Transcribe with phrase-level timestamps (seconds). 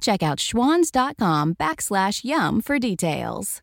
[0.00, 3.62] Check out schwans.com backslash YUM for details.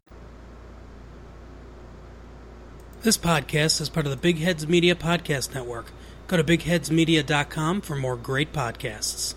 [3.01, 5.91] This podcast is part of the Big Heads Media Podcast Network.
[6.27, 9.35] Go to bigheadsmedia.com for more great podcasts.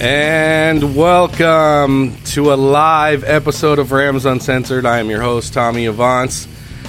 [0.00, 4.86] And welcome to a live episode of Rams Uncensored.
[4.86, 6.48] I am your host, Tommy Avants.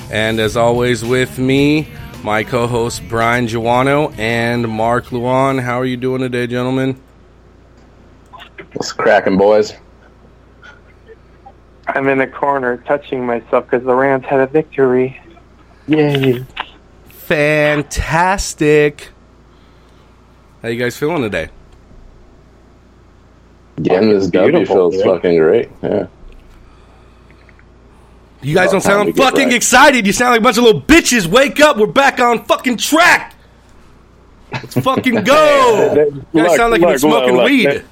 [0.10, 1.90] And as always, with me,
[2.24, 5.62] my co host, Brian Joanou and Mark Lujan.
[5.62, 7.02] How are you doing today, gentlemen?
[8.76, 9.74] What's cracking, boys?
[11.88, 15.22] I'm in a corner touching myself because the Rams had a victory.
[15.86, 16.46] Yay.
[17.10, 19.10] Fantastic.
[20.62, 21.50] How you guys feeling today?
[23.82, 25.04] Getting this W feels yeah.
[25.04, 25.70] fucking great.
[25.82, 26.08] Yeah.
[28.42, 29.54] You guys don't sound fucking right.
[29.54, 30.08] excited.
[30.08, 31.28] You sound like a bunch of little bitches.
[31.28, 31.78] Wake up.
[31.78, 33.36] We're back on fucking track.
[34.52, 35.94] Let's fucking go.
[35.94, 37.84] You guys Look, sound like you're smoking look, weed.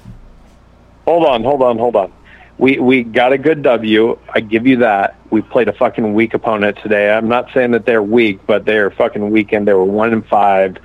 [1.04, 2.12] Hold on, hold on, hold on.
[2.58, 4.18] We we got a good W.
[4.28, 5.16] I give you that.
[5.30, 7.10] We played a fucking weak opponent today.
[7.10, 10.26] I'm not saying that they're weak, but they're fucking weak and they were one and
[10.26, 10.76] five.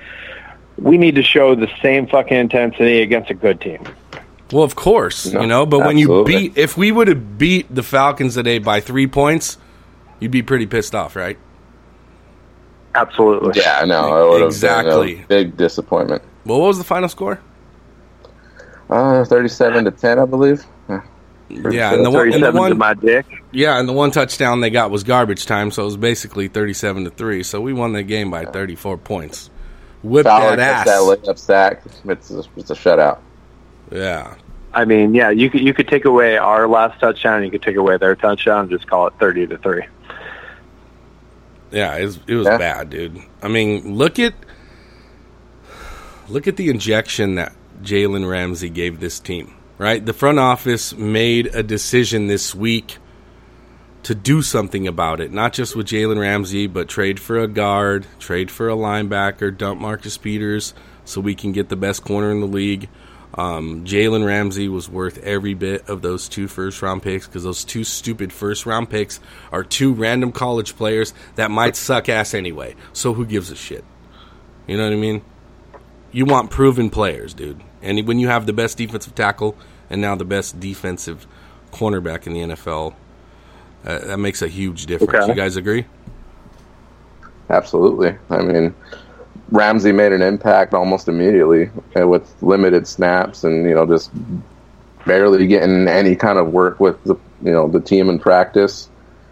[0.78, 3.84] We need to show the same fucking intensity against a good team.
[4.52, 7.72] Well, of course, No, you know, but when you beat, if we would have beat
[7.74, 9.58] the Falcons today by three points,
[10.20, 11.36] you'd be pretty pissed off, right?
[12.94, 13.60] Absolutely.
[13.60, 14.26] Yeah, I know.
[14.26, 15.14] It would have Exactly.
[15.16, 16.22] been a big disappointment.
[16.44, 17.40] Well, what was the final score?
[18.88, 20.64] Uh, 37 to 10, I believe.
[20.88, 21.00] Yeah.
[21.48, 23.26] Yeah, and the one, and the 37 to my dick.
[23.52, 27.04] yeah, and the one touchdown they got was garbage time, so it was basically thirty-seven
[27.04, 27.44] to three.
[27.44, 29.48] So we won the game by thirty-four points.
[30.02, 30.86] Whip Fowler that ass.
[30.86, 31.82] that layup sack.
[32.04, 33.18] It's a, it's a shutout.
[33.90, 34.34] Yeah,
[34.74, 37.76] I mean, yeah, you could you could take away our last touchdown, you could take
[37.76, 39.84] away their touchdown, and just call it thirty to three.
[41.70, 42.58] yeah, it was, it was Yeah.
[42.58, 43.18] bad, dude.
[43.42, 44.34] I mean, look at
[46.28, 47.52] look at the injection that
[47.82, 49.52] Jalen Ramsey gave this team.
[49.78, 50.04] right?
[50.06, 52.96] The front office made a decision this week
[54.04, 58.06] to do something about it, not just with Jalen Ramsey, but trade for a guard,
[58.18, 60.72] trade for a linebacker, dump Marcus Peters
[61.04, 62.88] so we can get the best corner in the league.
[63.36, 67.64] Um, Jalen Ramsey was worth every bit of those two first round picks because those
[67.64, 69.20] two stupid first round picks
[69.52, 72.74] are two random college players that might suck ass anyway.
[72.92, 73.84] So who gives a shit?
[74.66, 75.22] You know what I mean?
[76.12, 77.60] You want proven players, dude.
[77.82, 79.56] And when you have the best defensive tackle
[79.90, 81.26] and now the best defensive
[81.72, 82.94] cornerback in the NFL,
[83.84, 85.24] uh, that makes a huge difference.
[85.24, 85.26] Okay.
[85.28, 85.84] You guys agree?
[87.50, 88.16] Absolutely.
[88.30, 88.74] I mean,
[89.50, 94.10] Ramsey made an impact almost immediately uh, with limited snaps and you know just
[95.04, 98.88] barely getting any kind of work with the you know the team in practice.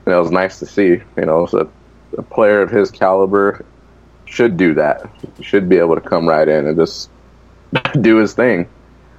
[0.07, 1.01] And it was nice to see.
[1.17, 1.71] You know, so
[2.17, 3.65] a player of his caliber
[4.27, 5.11] should do that.
[5.41, 7.11] Should be able to come right in and just
[8.01, 8.69] do his thing.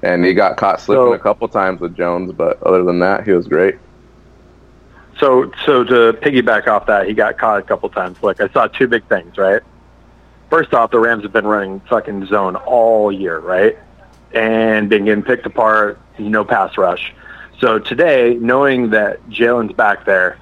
[0.03, 3.25] And he got caught slipping So- a couple times with Jones, but other than that,
[3.25, 3.75] he was great.
[5.17, 8.21] So, so to piggyback off that, he got caught a couple times.
[8.21, 9.61] Like I saw two big things, right?
[10.49, 13.77] First off, the Rams have been running fucking zone all year, right?
[14.33, 17.13] And been getting picked apart, no pass rush.
[17.59, 20.37] So today, knowing that Jalen's back there,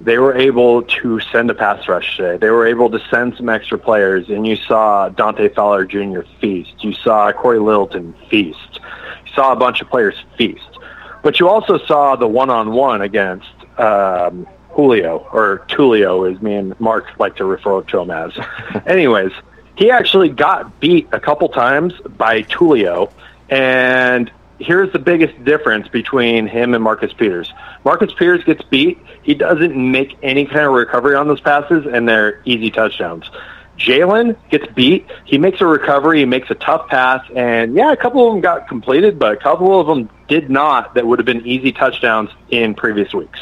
[0.00, 2.38] they were able to send a pass rush today.
[2.38, 6.20] They were able to send some extra players, and you saw Dante Fowler Jr.
[6.40, 6.82] feast.
[6.82, 8.80] You saw Corey Littleton feast.
[9.26, 10.78] You saw a bunch of players feast.
[11.22, 14.46] But you also saw the one-on-one against um,
[14.80, 18.32] Julio, or Tulio, as me and Mark like to refer to him as.
[18.86, 19.32] Anyways,
[19.76, 23.12] he actually got beat a couple times by Tulio,
[23.50, 27.52] and here's the biggest difference between him and Marcus Peters.
[27.84, 28.98] Marcus Peters gets beat.
[29.22, 33.30] He doesn't make any kind of recovery on those passes, and they're easy touchdowns.
[33.76, 35.06] Jalen gets beat.
[35.26, 36.20] He makes a recovery.
[36.20, 39.36] He makes a tough pass, and yeah, a couple of them got completed, but a
[39.36, 40.94] couple of them did not.
[40.94, 43.40] That would have been easy touchdowns in previous weeks.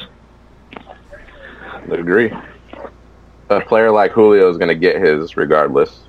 [1.91, 2.33] I agree.
[3.51, 6.05] A player like Julio is going to get his regardless.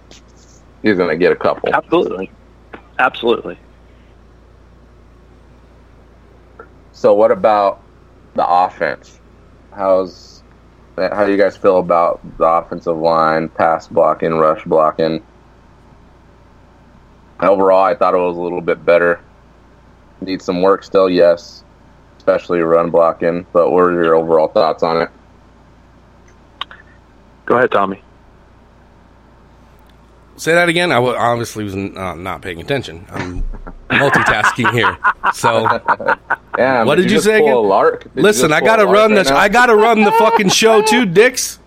[0.84, 1.74] He's going to get a couple.
[1.74, 2.32] Absolutely,
[2.98, 3.58] absolutely.
[6.92, 7.82] So, what about
[8.36, 9.20] the offense?
[9.74, 10.44] How's
[10.98, 15.24] how do you guys feel about the offensive line, pass blocking, rush blocking?
[17.40, 19.22] Overall, I thought it was a little bit better.
[20.20, 21.64] Need some work still, yes,
[22.18, 23.46] especially run blocking.
[23.54, 25.10] But what are your overall thoughts on it?
[27.50, 28.00] Go ahead, Tommy.
[30.38, 30.92] Say that again.
[30.92, 33.06] I obviously was n- uh, not paying attention.
[33.10, 33.44] I'm
[33.90, 34.98] multitasking here.
[35.34, 35.64] So
[36.58, 37.54] Yeah, What did you just say again?
[37.54, 38.04] a Lark?
[38.14, 39.38] Did listen, just I gotta Lark run right the now?
[39.38, 41.60] I gotta run the fucking show too, Dix.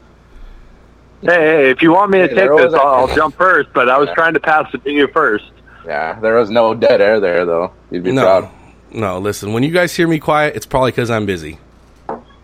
[1.20, 3.70] Hey, hey, if you want me to Hey, take this, a- I'll, I'll jump first.
[3.74, 5.50] But I was trying to pass it to you first.
[5.84, 7.72] Yeah, there was no dead air there though.
[7.90, 8.50] You'd be No, proud.
[8.92, 9.18] no.
[9.18, 11.58] Listen, when you guys hear me quiet, it's probably because I'm busy.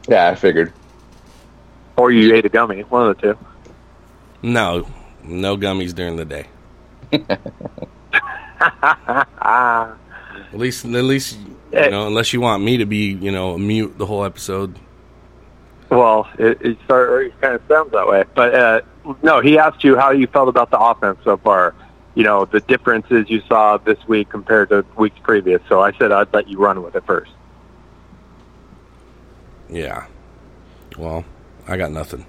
[0.09, 0.73] Yeah, I figured.
[1.99, 3.39] Or you ate a gummy, one of the two.
[4.41, 4.87] No,
[5.25, 6.47] no gummies during the day.
[10.51, 11.39] At least, at least,
[11.73, 14.79] you know, unless you want me to be, you know, mute the whole episode.
[15.91, 18.25] well, it, it, start, or it kind of sounds that way.
[18.35, 18.81] But uh,
[19.23, 21.75] no, he asked you how you felt about the offense so far.
[22.15, 25.61] You know, the differences you saw this week compared to weeks previous.
[25.69, 27.31] So I said I'd let you run with it first.
[29.69, 30.07] Yeah.
[30.97, 31.25] Well,
[31.69, 32.25] I got nothing.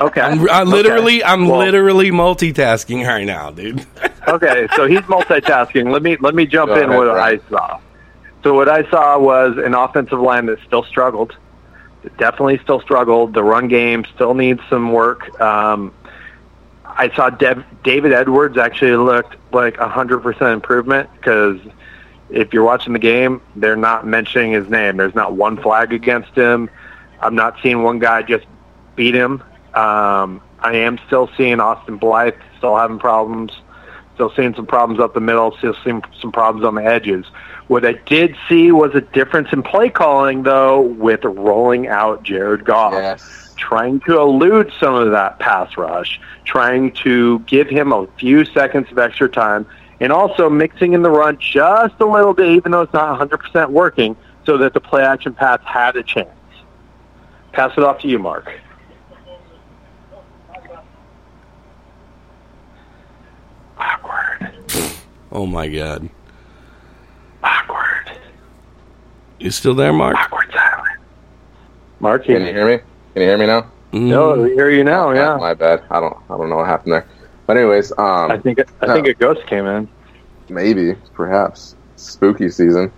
[0.00, 0.20] Okay.
[0.20, 1.32] I'm, I literally, Okay.
[1.32, 3.84] I'm Well, literally multitasking right now, dude.
[4.28, 5.92] okay, so he's multitasking.
[5.92, 7.40] Let me let me jump Go in ahead, what Brian.
[7.46, 7.80] I saw.
[8.42, 11.36] So what I saw was an offensive line that still struggled.
[12.18, 13.32] Definitely still struggled.
[13.34, 15.40] The run game still needs some work.
[15.40, 15.94] Um,
[16.84, 21.60] I saw Dev, David Edwards actually looked like a hundred percent improvement because
[22.28, 24.96] if you're watching the game, they're not mentioning his name.
[24.96, 26.68] There's not one flag against him.
[27.22, 28.46] I'm not seeing one guy just
[28.96, 29.42] beat him.
[29.74, 33.52] Um, I am still seeing Austin Blythe still having problems.
[34.14, 35.56] Still seeing some problems up the middle.
[35.58, 37.24] Still seeing some problems on the edges.
[37.68, 42.64] What I did see was a difference in play calling, though, with rolling out Jared
[42.64, 43.54] Goff Yes.
[43.56, 48.90] trying to elude some of that pass rush, trying to give him a few seconds
[48.90, 49.64] of extra time,
[50.00, 53.70] and also mixing in the run just a little bit, even though it's not 100%
[53.70, 56.28] working, so that the play action pass had a chance.
[57.52, 58.50] Pass it off to you, Mark.
[63.78, 64.52] Awkward.
[65.30, 66.08] Oh my god.
[67.42, 68.12] Awkward.
[69.38, 70.16] You still there, Mark?
[70.16, 70.88] Awkward silence.
[72.00, 72.82] Mark, Can you hear me?
[73.12, 73.62] Can you hear me now?
[73.92, 74.08] Mm.
[74.08, 75.10] No, we hear you now.
[75.12, 75.36] Yeah.
[75.36, 75.84] My bad.
[75.90, 76.16] I don't.
[76.30, 77.06] I don't know what happened there.
[77.46, 79.88] But anyways, um, I think I think a ghost came in.
[80.48, 81.76] maybe, perhaps.
[81.96, 82.90] spooky season.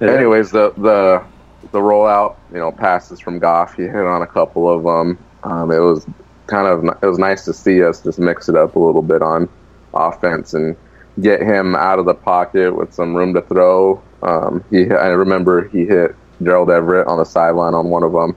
[0.00, 1.24] Anyways, the the
[1.72, 3.76] the rollout, you know, passes from Goff.
[3.76, 5.18] He hit on a couple of them.
[5.42, 6.06] Um, it was
[6.46, 9.22] kind of it was nice to see us just mix it up a little bit
[9.22, 9.48] on
[9.94, 10.76] offense and
[11.20, 14.02] get him out of the pocket with some room to throw.
[14.22, 18.36] Um, he I remember he hit Gerald Everett on the sideline on one of them,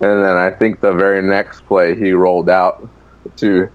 [0.00, 2.88] and then I think the very next play he rolled out
[3.36, 3.68] to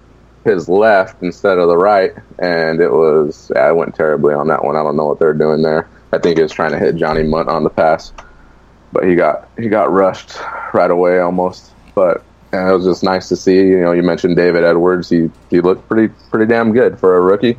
[0.44, 4.76] his left instead of the right, and it was it went terribly on that one.
[4.76, 5.88] I don't know what they're doing there.
[6.12, 8.12] I think he was trying to hit Johnny Mundt on the pass,
[8.92, 10.38] but he got he got rushed
[10.72, 11.72] right away almost.
[11.94, 13.56] But yeah, it was just nice to see.
[13.56, 15.08] You know, you mentioned David Edwards.
[15.08, 17.58] He he looked pretty pretty damn good for a rookie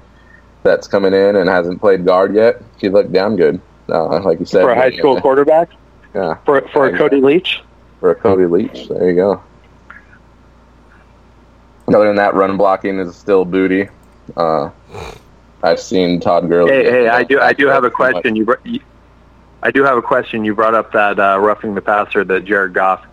[0.63, 2.61] that's coming in and hasn't played guard yet.
[2.77, 4.63] He looked damn good, uh, like you said.
[4.63, 5.69] For a high school quarterback?
[6.13, 6.35] Yeah.
[6.45, 7.61] For, for a Cody Leach?
[7.99, 8.87] For a Cody Leach.
[8.89, 9.43] There you go.
[11.87, 13.87] Other than that, run blocking is still booty.
[14.35, 14.71] Uh,
[15.63, 16.71] I've seen Todd Gurley.
[16.71, 18.35] Hey, hey, I do, I do have a question.
[18.35, 18.81] You, you,
[19.63, 20.45] I do have a question.
[20.45, 23.05] You brought up that uh, roughing the passer that Jared Goff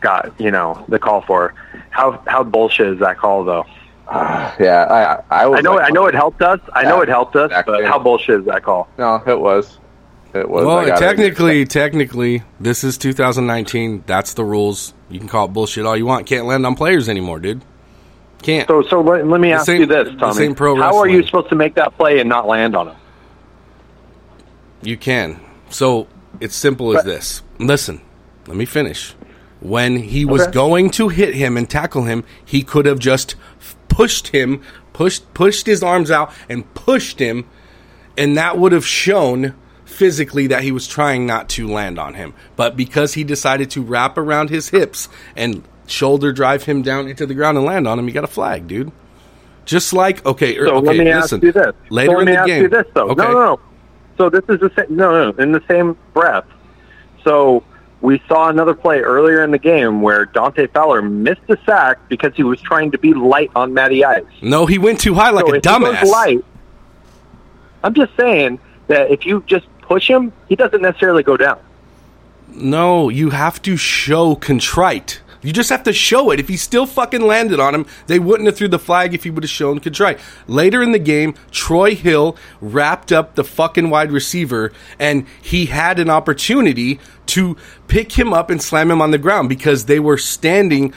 [0.00, 1.54] got, you know, the call for.
[1.90, 3.66] How how bullshit is that call though?
[4.06, 6.60] Uh, yeah, I I, I know like, I know it helped us.
[6.72, 7.82] I know it helped us, exactly.
[7.82, 8.88] but how bullshit is that call?
[8.98, 9.78] No, it was.
[10.34, 10.64] It was.
[10.66, 14.04] Well, technically, technically, this is 2019.
[14.06, 14.92] That's the rules.
[15.08, 16.26] You can call it bullshit all you want.
[16.26, 17.64] Can't land on players anymore, dude.
[18.42, 18.68] Can't.
[18.68, 20.54] So, so let, let me ask same, you this, Tommy.
[20.54, 22.96] How are you supposed to make that play and not land on him?
[24.82, 25.40] You can.
[25.70, 26.08] So
[26.40, 27.42] it's simple as this.
[27.58, 28.00] Listen,
[28.46, 29.14] let me finish.
[29.60, 30.52] When he was okay.
[30.52, 33.34] going to hit him and tackle him, he could have just
[33.88, 37.48] pushed him, pushed pushed his arms out and pushed him,
[38.16, 42.34] and that would have shown physically that he was trying not to land on him.
[42.54, 47.26] But because he decided to wrap around his hips and shoulder drive him down into
[47.26, 48.92] the ground and land on him, he got a flag, dude.
[49.64, 51.74] Just like okay, er, so okay let me listen, ask you this.
[51.90, 53.08] Later so let in the game, this though.
[53.10, 53.22] Okay.
[53.22, 53.60] No, no, no.
[54.18, 54.94] So this is the same.
[54.94, 56.44] No, no, in the same breath.
[57.24, 57.62] So
[58.00, 62.34] we saw another play earlier in the game where Dante Fowler missed a sack because
[62.34, 64.24] he was trying to be light on Matty Ice.
[64.42, 66.04] No, he went too high like so a dumbass.
[66.04, 66.44] light.
[67.82, 68.58] I'm just saying
[68.88, 71.60] that if you just push him, he doesn't necessarily go down.
[72.48, 75.20] No, you have to show contrite.
[75.42, 76.40] You just have to show it.
[76.40, 79.30] If he still fucking landed on him, they wouldn't have threw the flag if he
[79.30, 80.18] would have shown contrite.
[80.46, 85.98] Later in the game, Troy Hill wrapped up the fucking wide receiver and he had
[85.98, 90.18] an opportunity to pick him up and slam him on the ground because they were
[90.18, 90.92] standing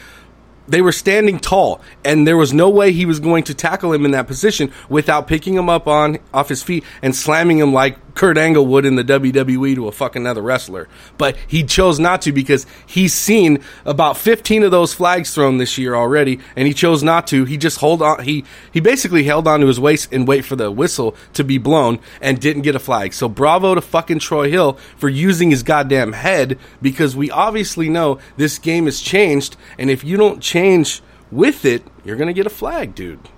[0.68, 4.06] they were standing tall, and there was no way he was going to tackle him
[4.06, 8.11] in that position without picking him up on off his feet and slamming him like
[8.16, 10.88] Kurt Angle would in the WWE to a fucking other wrestler.
[11.18, 15.78] But he chose not to because he's seen about 15 of those flags thrown this
[15.78, 17.46] year already, and he chose not to.
[17.46, 18.24] He just hold on.
[18.24, 21.58] He he basically held on to his waist and wait for the whistle to be
[21.58, 23.14] blown and didn't get a flag.
[23.14, 28.20] So bravo to fucking Troy Hill for using his goddamn head because we obviously know
[28.38, 31.02] this game has changed, and if you don't change
[31.32, 33.30] with it, you're gonna get a flag, dude.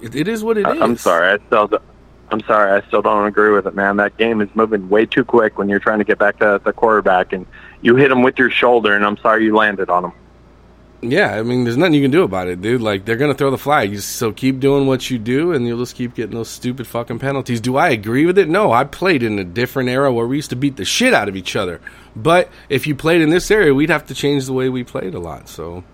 [0.00, 0.80] it, it is what it is.
[0.80, 1.70] I'm sorry, I still.
[2.34, 3.96] I'm sorry, I still don't agree with it, man.
[3.96, 6.72] That game is moving way too quick when you're trying to get back to the
[6.72, 7.46] quarterback, and
[7.80, 10.12] you hit him with your shoulder, and I'm sorry you landed on him.
[11.00, 12.80] Yeah, I mean, there's nothing you can do about it, dude.
[12.80, 13.96] Like, they're going to throw the flag.
[13.98, 17.60] So keep doing what you do, and you'll just keep getting those stupid fucking penalties.
[17.60, 18.48] Do I agree with it?
[18.48, 21.28] No, I played in a different era where we used to beat the shit out
[21.28, 21.80] of each other.
[22.16, 25.14] But if you played in this area, we'd have to change the way we played
[25.14, 25.48] a lot.
[25.48, 25.84] So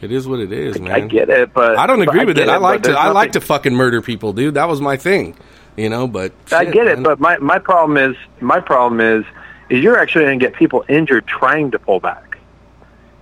[0.00, 0.92] it is what it is, man.
[0.92, 2.42] I get it, but I don't agree I with it.
[2.42, 2.48] it.
[2.48, 2.92] I like to.
[2.92, 4.54] I like to fucking murder people, dude.
[4.54, 5.36] That was my thing
[5.76, 6.06] you know.
[6.06, 6.98] But shit, I get man.
[6.98, 9.24] it, but my my problem is my problem is
[9.70, 12.38] is you're actually going to get people injured trying to pull back.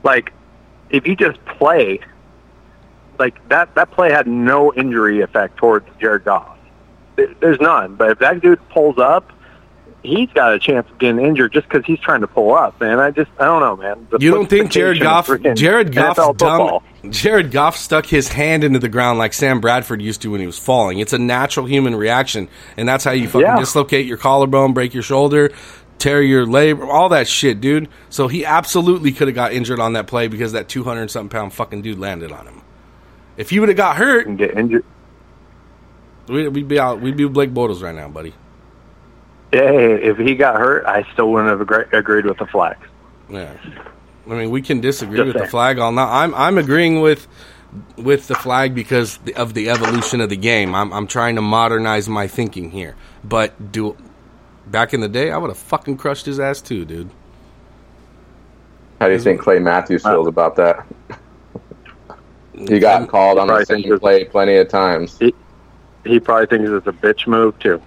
[0.02, 0.32] Like
[0.90, 2.00] if you just play,
[3.18, 6.58] like that that play had no injury effect towards Jared Goff.
[7.16, 7.94] There's none.
[7.94, 9.32] But if that dude pulls up
[10.02, 12.98] he's got a chance of getting injured just because he's trying to pull up, man.
[12.98, 14.06] I just, I don't know, man.
[14.10, 16.80] The you don't think Jared Goff, Jared Goff's dumb?
[17.10, 20.46] Jared Goff stuck his hand into the ground like Sam Bradford used to when he
[20.46, 20.98] was falling.
[20.98, 23.58] It's a natural human reaction, and that's how you fucking yeah.
[23.58, 25.52] dislocate your collarbone, break your shoulder,
[25.98, 27.88] tear your labrum, all that shit, dude.
[28.08, 31.30] So he absolutely could have got injured on that play because that two hundred something
[31.30, 32.62] pound fucking dude landed on him.
[33.36, 34.84] If he would have got hurt and get injured,
[36.28, 37.00] we'd be out.
[37.00, 38.34] We'd be Blake Bortles right now, buddy.
[39.52, 42.76] Yeah, if he got hurt, I still wouldn't have agree- agreed with the flag.
[43.28, 43.52] Yeah,
[44.26, 45.44] I mean, we can disagree Just with saying.
[45.46, 46.22] the flag all night.
[46.22, 47.26] I'm I'm agreeing with
[47.96, 50.74] with the flag because of the evolution of the game.
[50.74, 52.94] I'm I'm trying to modernize my thinking here.
[53.24, 53.96] But do
[54.66, 57.10] back in the day, I would have fucking crushed his ass too, dude.
[59.00, 60.86] How do you think Clay Matthews feels about that?
[62.54, 65.18] he got called on the same play plenty of times.
[65.18, 65.34] He,
[66.04, 67.82] he probably thinks it's a bitch move too.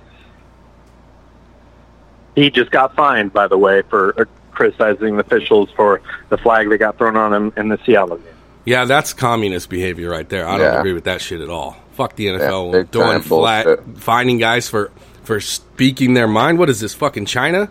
[2.35, 6.69] He just got fined, by the way, for uh, criticizing the officials for the flag
[6.69, 8.33] that got thrown on him in the Seattle game.
[8.65, 10.47] Yeah, that's communist behavior right there.
[10.47, 10.79] I don't Yeah.
[10.79, 11.77] agree with that shit at all.
[11.93, 13.97] Fuck the NFL big doing flat, bullshit.
[13.97, 14.91] finding guys for
[15.23, 16.59] for speaking their mind.
[16.59, 17.69] What is this fucking China?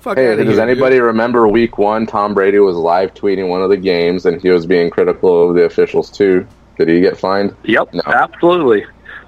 [0.00, 1.04] Fuck Hey, does here, anybody dude.
[1.04, 2.06] remember Week One?
[2.06, 5.54] Tom Brady was live tweeting one of the games, and he was being critical of
[5.56, 6.46] the officials too.
[6.78, 7.54] Did he get fined?
[7.64, 8.02] Yep, No.
[8.06, 8.84] absolutely.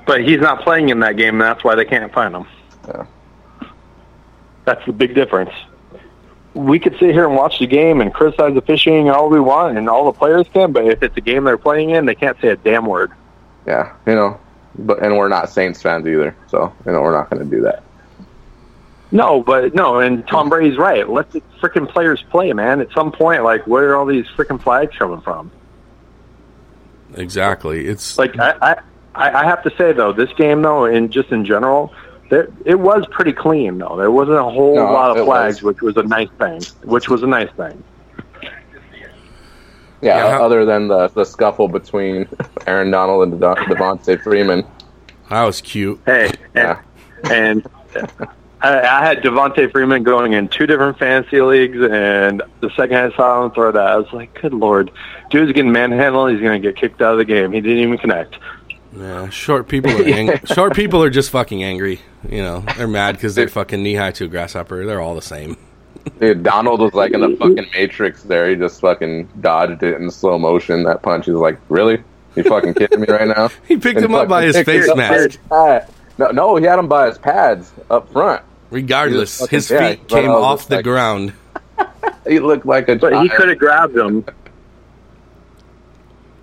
[0.07, 2.47] But he's not playing in that game, and that's why they can't find him.
[2.87, 3.05] Yeah.
[4.67, 5.53] That's the big difference.
[6.53, 9.79] We could sit here and watch the game and criticize the fishing all we want,
[9.79, 10.73] and all the players can.
[10.73, 13.13] But if it's a game they're playing in, they can't say a damn word.
[13.67, 14.39] Yeah, you know,
[14.79, 17.63] but and we're not Saints fans either, so you know we're not going to do
[17.63, 17.83] that.
[19.13, 21.09] No, but no, and Tom Brady's right.
[21.09, 22.81] Let the freaking players play, man.
[22.81, 25.53] At some point, like, where are all these freaking flags coming from?
[27.15, 27.87] Exactly.
[27.87, 28.77] It's Like, I, I,
[29.15, 31.95] I I have to say though, this game though, and just in general,
[32.31, 33.97] there, it was pretty clean though.
[33.97, 35.75] There wasn't a whole No, lot of flags, was.
[35.75, 36.61] which was a nice thing.
[36.85, 37.83] Which was a nice thing.
[40.03, 42.29] Yeah, Yeah, other than the the scuffle between
[42.67, 44.65] Aaron Donald and Devon- Devontae Freeman.
[45.31, 46.01] that was cute.
[46.07, 46.81] Hey, Yeah.
[47.25, 48.11] and, and
[48.61, 53.17] I, I had Devontae Freeman going in two different fantasy leagues, and the second I
[53.17, 54.91] saw him throw that, I was like, "Good lord,
[55.31, 56.31] dude's getting manhandled.
[56.31, 57.53] He's going to get kicked out of the game.
[57.53, 58.37] He didn't even connect."
[58.97, 62.01] Yeah, short people are ang- short people are just fucking angry.
[62.29, 64.87] You know, they're mad because they're fucking knee high to a grasshopper.
[64.87, 65.57] They're all the same.
[66.21, 68.49] Dude, Donald was like in the fucking Matrix there.
[68.49, 70.85] He just fucking dodged it in slow motion.
[70.85, 71.27] That punch.
[71.27, 72.03] He's like, really?
[72.37, 73.49] You fucking kidding me right now?
[73.67, 75.39] He picked And him up by his face it up by mask.
[75.51, 76.19] his.
[76.19, 78.43] No, no, he had him by his pads up front.
[78.71, 81.33] Regardless, fucking- his feet but I came off the like- ground.
[82.29, 82.97] He looked like a.
[82.97, 84.25] But he could have grabbed him.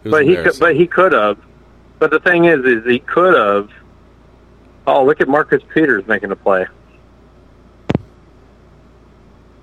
[0.03, 0.57] But he could.
[0.59, 1.37] But he could have.
[2.03, 3.69] But the thing is, is he could have.
[4.85, 6.65] Oh, look at Marcus Peters making a play.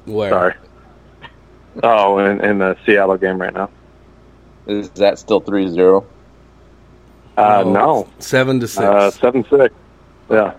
[0.07, 0.31] Where?
[0.31, 0.55] Sorry.
[1.83, 3.69] Oh, in, in the Seattle game right now.
[4.67, 6.03] Is that still 3-0?
[7.37, 8.85] Uh, Oh, no, seven to six.
[8.87, 9.75] uh, seven six.
[10.31, 10.55] Yeah.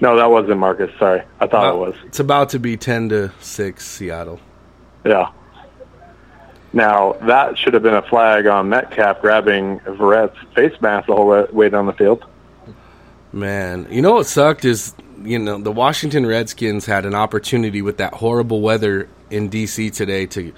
[0.00, 0.92] No, that wasn't Marcus.
[1.00, 1.96] Sorry, I thought it was.
[2.06, 4.38] It's about to be ten to six, Seattle.
[5.04, 5.32] Yeah.
[6.74, 11.46] Now that should have been a flag on Metcalf grabbing Verrett's face mask the whole
[11.52, 12.24] way down the field.
[13.32, 17.98] Man, you know what sucked is you know the Washington Redskins had an opportunity with
[17.98, 20.52] that horrible weather in DC today to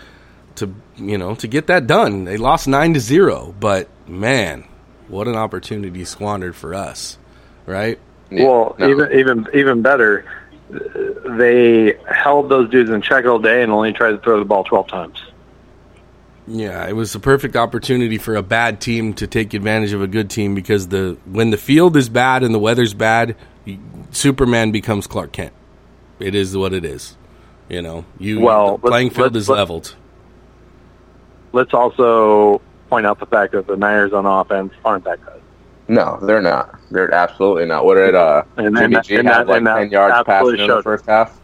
[0.57, 2.25] to you know to get that done.
[2.25, 4.67] They lost nine to zero, but man,
[5.09, 7.19] what an opportunity squandered for us,
[7.67, 7.99] right?
[8.33, 8.89] well, no.
[8.89, 10.25] even even even better,
[10.71, 14.65] they held those dudes in check all day and only tried to throw the ball
[14.65, 15.19] twelve times.
[16.49, 20.07] Yeah, it was a perfect opportunity for a bad team to take advantage of a
[20.07, 23.35] good team because the when the field is bad and the weather's bad,
[24.13, 25.53] Superman becomes Clark Kent.
[26.21, 27.17] It is what it is.
[27.69, 29.95] You know, you Well, the playing field let's- is let's- leveled.
[31.53, 35.41] Let's also point out the fact that the Niners on offense aren't that good.
[35.89, 36.79] No, they're not.
[36.91, 37.85] They're absolutely not.
[37.85, 40.15] What did uh, And- and Jimmy that- G and have that- like and 10 yards
[40.17, 41.41] absolutely passing in the first half?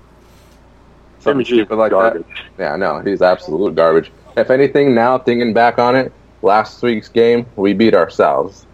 [1.18, 2.24] Something Jimmy G is stupid like garbage.
[2.56, 2.62] that.
[2.62, 4.12] Yeah, no, he's absolute garbage.
[4.36, 8.66] If anything, now thinking back on it, last week's game, we beat ourselves.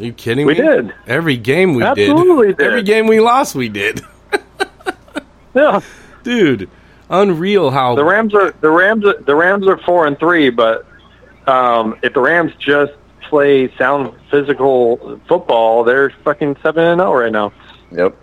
[0.00, 0.60] Are you kidding We me?
[0.60, 0.94] did.
[1.06, 2.58] Every game we Absolutely did.
[2.58, 2.66] did.
[2.66, 4.00] Every game we lost, we did.
[5.54, 5.80] Yeah.
[6.22, 6.70] Dude,
[7.10, 10.86] unreal how The Rams are the Rams are, the Rams are four and three, but
[11.48, 12.92] um, if the Rams just
[13.28, 17.52] play sound physical football, they're fucking seven and zero right now.
[17.90, 18.14] Yep.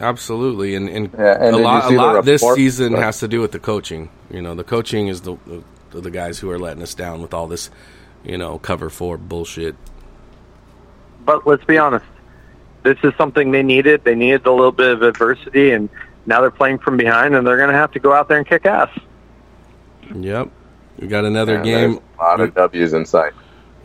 [0.00, 3.02] Absolutely, and, and, Yeah, and a lot, a lot this season Right.
[3.02, 4.10] has to do with the coaching.
[4.30, 5.36] You know, the coaching is the,
[5.90, 7.70] the the guys who are letting us down with all this,
[8.22, 9.74] you know, cover four bullshit.
[11.24, 12.04] But let's be honest,
[12.82, 14.04] this is something they needed.
[14.04, 15.88] They needed a little bit of adversity, and
[16.26, 18.46] now they're playing from behind, and they're going to have to go out there and
[18.46, 18.90] kick ass.
[20.14, 20.50] Yep,
[20.98, 22.00] we got another Yeah, game.
[22.18, 23.32] A lot of W's in sight.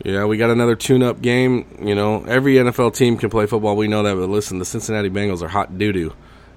[0.02, 1.66] Yeah, we got another tune-up game.
[1.80, 3.76] You know, every NFL team can play football.
[3.76, 6.12] We know that, but listen, the Cincinnati Bengals are hot doo doo.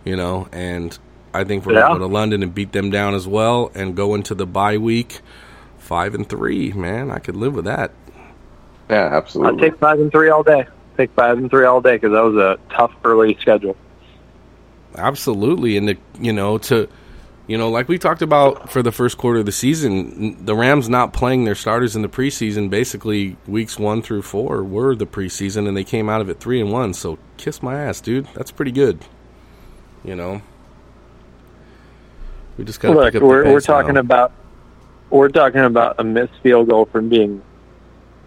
[0.05, 0.97] You know, and
[1.33, 1.81] I think we're Yeah.
[1.81, 4.45] going to go to London and beat them down as well, and go into the
[4.47, 5.19] bye week
[5.77, 6.71] five and three.
[6.73, 7.91] Man, I could live with that.
[8.89, 9.53] Yeah, absolutely.
[9.53, 10.65] I'd take five and three all day.
[10.95, 13.75] Take five and three all day because that was a tough early schedule.
[14.95, 16.87] Absolutely, and the, you know to
[17.47, 20.89] you know like we talked about for the first quarter of the season, the Rams
[20.89, 22.69] not playing their starters in the preseason.
[22.69, 26.61] Basically, weeks one through four were the preseason, and they came out of it three
[26.61, 26.93] and one.
[26.93, 28.27] So kiss my ass, dude.
[28.35, 28.99] That's pretty good.
[30.03, 30.41] You know,
[32.57, 34.01] we just got to Look, we're we're talking now.
[34.01, 34.31] about
[35.09, 37.41] we're talking about a missed field goal from being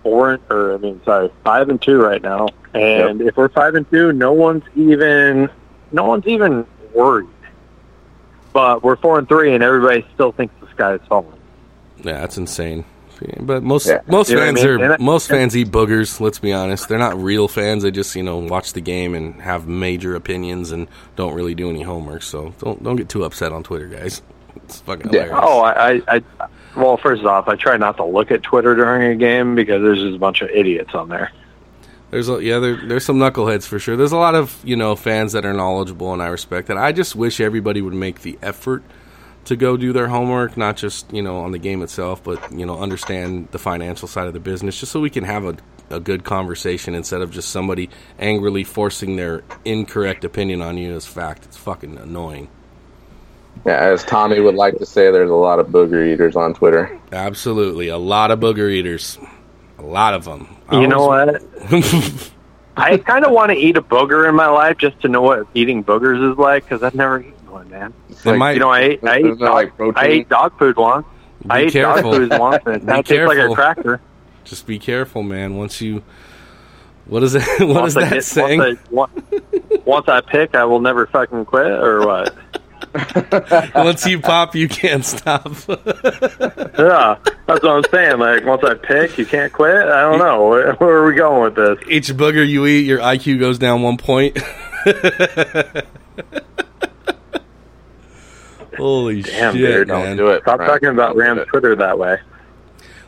[0.03, 3.89] four or I mean sorry five and two right now, and if we're five and
[3.91, 5.51] two, no one's even
[5.93, 7.29] no one's even worried.
[8.53, 11.33] But we're four and three, and everybody still thinks the sky is falling.
[12.03, 12.85] Yeah, that's insane.
[13.39, 14.01] But most Yeah.
[14.07, 14.81] most know I fans mean?
[14.83, 16.21] are most fans eat boogers.
[16.21, 17.83] Let's be honest; they're not real fans.
[17.83, 21.69] They just you know watch the game and have major opinions and don't really do
[21.69, 22.23] any homework.
[22.23, 24.23] So don't don't get too upset on Twitter, guys.
[24.57, 25.29] It's fucking Yeah.
[25.33, 26.23] Oh, I, I, I,
[26.75, 30.01] well, first off, I try not to look at Twitter during a game because there's
[30.01, 31.31] just a bunch of idiots on there.
[32.11, 33.97] There's a, yeah, there, there's some knuckleheads for sure.
[33.97, 36.77] There's a lot of you know fans that are knowledgeable, and I respect that.
[36.77, 38.83] I just wish everybody would make the effort
[39.45, 42.67] to go do their homework, not just you know on the game itself, but you
[42.67, 45.57] know understand the financial side of the business, just so we can have a,
[45.91, 51.07] a good conversation instead of just somebody angrily forcing their incorrect opinion on you as
[51.07, 51.45] fact.
[51.45, 52.49] It's fucking annoying.
[53.67, 56.99] Yeah, as Tommy would like to say, there's a lot of booger eaters on Twitter.
[57.13, 59.19] Absolutely, a lot of booger eaters,
[59.83, 60.49] a lot of them.
[60.73, 61.43] You know what?
[62.77, 65.47] I kind of want to eat a booger in my life just to know what
[65.55, 67.93] eating boogers is like because I've never eaten one, man.
[68.09, 69.95] It's It might- You know, I ate, I ate, dog, like, protein?
[69.97, 71.07] I ate dog food once.
[71.49, 74.01] I Be ate dog food once, and it Be tastes like a cracker.
[74.45, 75.57] Just be careful, man.
[75.57, 76.03] Once you,
[77.07, 77.43] what is it?
[77.61, 78.61] What once is I that hit- saying?
[78.61, 82.35] Once I, once, once I pick, I will never fucking quit, or what?
[83.75, 85.47] Once you pop, you can't stop.
[86.81, 88.19] Yeah, that's what I'm saying.
[88.19, 89.75] Like, once I pick, you can't quit.
[89.87, 90.49] I don't know.
[90.49, 91.79] Where, where are we going with this?
[91.91, 94.39] Each booger you eat, your IQ goes down one point.
[98.77, 100.17] Holy Damn, shit, dude, don't man!
[100.17, 100.43] do it.
[100.43, 100.67] Stop Right.
[100.69, 101.43] talking about Rams.
[101.49, 102.19] Twitter that way.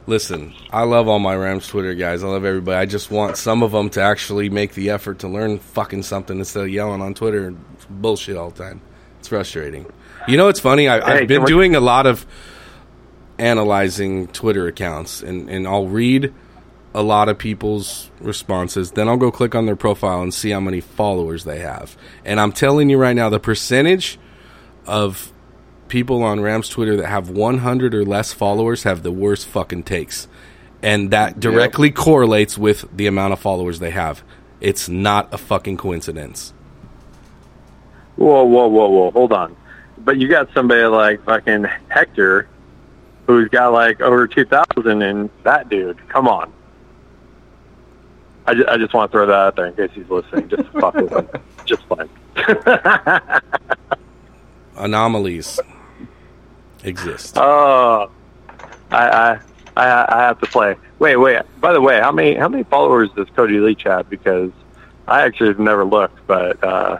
[0.06, 2.22] Listen, I love all my Rams Twitter guys.
[2.24, 2.76] I love everybody.
[2.76, 6.38] I just want some of them to actually make the effort to learn fucking something
[6.38, 8.80] instead of yelling on Twitter and bullshit all the time.
[9.22, 9.87] It's frustrating.
[10.26, 10.88] You know, it's funny.
[10.88, 12.26] I, Hey, I've been doing a lot of
[13.38, 16.35] analyzing Twitter accounts, and, and I'll read
[16.92, 18.90] a lot of people's responses.
[18.90, 21.96] Then I'll go click on their profile and see how many followers they have.
[22.24, 24.18] And I'm telling you right now, the percentage
[24.88, 25.32] of
[25.87, 30.26] people on Rams Twitter that have 100 or less followers have the worst fucking takes.
[30.82, 34.24] And that directly correlates with the amount of followers they have.
[34.61, 36.54] It's not a fucking coincidence.
[38.16, 39.11] Whoa, whoa, whoa, whoa!
[39.11, 39.57] Hold on.
[39.98, 42.48] But you got somebody like fucking Hector,
[43.27, 46.07] who's got like over two thousand, and that dude.
[46.09, 46.53] Come on.
[48.46, 50.48] I just, I just want to throw that out there in case he's listening.
[50.48, 51.29] Just fuck with him.
[51.64, 52.09] Just fine.
[54.77, 55.61] Anomalies
[56.83, 57.37] exist.
[57.38, 58.11] Oh,
[58.90, 59.40] I, I,
[59.77, 60.77] I, I have to play.
[60.98, 61.42] Wait, wait.
[61.61, 64.11] By the way, how many how many followers does Cody Leach have?
[64.11, 64.51] Because
[65.07, 66.98] I actually have never looked, but uh,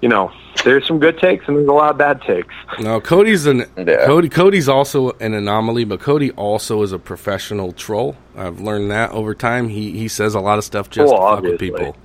[0.00, 0.30] you know,
[0.64, 2.54] there's some good takes and there's a lot of bad takes.
[2.80, 4.06] No, Cody's an Yeah.
[4.06, 4.28] Cody.
[4.28, 8.16] Cody's also an anomaly, but Cody also is a professional troll.
[8.36, 9.68] I've learned that over time.
[9.68, 11.96] He he says a lot of stuff just Well, to fuck with people.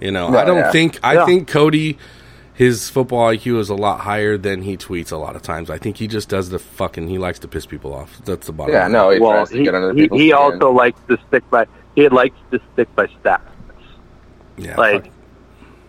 [0.00, 0.70] You know, Yeah, I don't yeah.
[0.72, 1.26] think I Yeah.
[1.26, 1.98] think Cody.
[2.54, 5.68] His football IQ is a lot higher than he tweets a lot of times.
[5.68, 7.06] I think he just does the fucking.
[7.08, 8.18] He likes to piss people off.
[8.24, 8.72] That's the bottom.
[8.72, 8.92] Yeah, line.
[8.92, 11.66] no, he well, tries to he, get under he, he also likes to stick by
[11.94, 13.40] he likes to stick by stats.
[14.56, 15.12] yeah, Like fuck-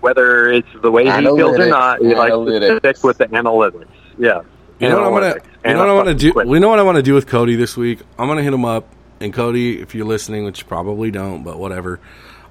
[0.01, 3.88] whether it's the way he feels or not, he likes to stick with the analytics.
[4.17, 4.41] Yeah.
[4.79, 5.41] You know what I'm gonna.
[5.65, 6.31] You know what I want to do.
[6.33, 6.47] Quit.
[6.47, 8.01] We know what I want to do with Cody this week.
[8.17, 8.88] I'm gonna hit him up,
[9.19, 11.99] and Cody, if you're listening, which you probably don't, but whatever,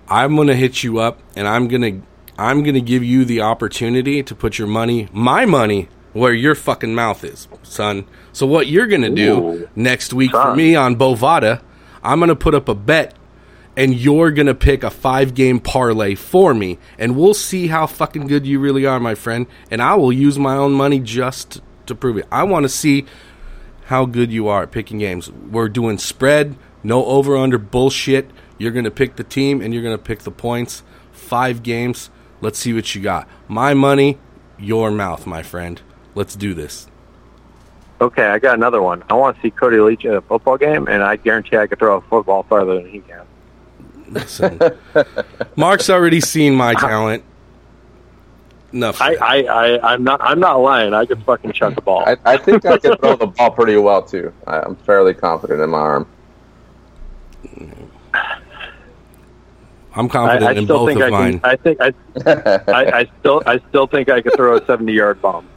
[0.08, 2.02] I'm gonna hit you up, and I'm gonna
[2.38, 6.94] I'm gonna give you the opportunity to put your money, my money, where your fucking
[6.94, 8.06] mouth is, son.
[8.32, 9.68] So what you're gonna do Ooh.
[9.74, 11.62] next week for me on Bovada,
[12.02, 13.15] I'm gonna put up a bet.
[13.76, 18.26] And you're gonna pick a five game parlay for me, and we'll see how fucking
[18.26, 19.46] good you really are, my friend.
[19.70, 22.26] And I will use my own money just to prove it.
[22.30, 23.06] I want to see
[23.86, 25.30] how good you are at picking games.
[25.30, 28.30] We're doing spread, no over under bullshit.
[28.58, 30.82] You're going to pick the team and you're going to pick the points.
[31.12, 32.10] Five games.
[32.40, 33.28] Let's see what you got.
[33.48, 34.18] My money,
[34.58, 35.80] your mouth, my friend.
[36.14, 36.88] Let's do this.
[38.00, 39.02] Okay, I got another one.
[39.08, 41.78] I want to see Cody Leach at a football game, and I guarantee I could
[41.78, 43.24] throw a football farther than he can.
[44.08, 44.60] Listen,
[45.56, 47.24] Mark's already seen my talent.
[48.72, 49.00] Enough.
[49.00, 50.92] I, I, I, I'm not, I'm not lying.
[50.92, 52.04] I could fucking chuck the ball.
[52.06, 54.32] I, I think I can throw the ball pretty well too.
[54.46, 56.06] I, I'm fairly confident in my arm.
[59.94, 61.40] I'm confident I in still both think of I mine.
[61.40, 61.50] can.
[61.50, 61.92] I think I,
[62.26, 65.48] I, I still, I still think I could throw a 70 yard bomb.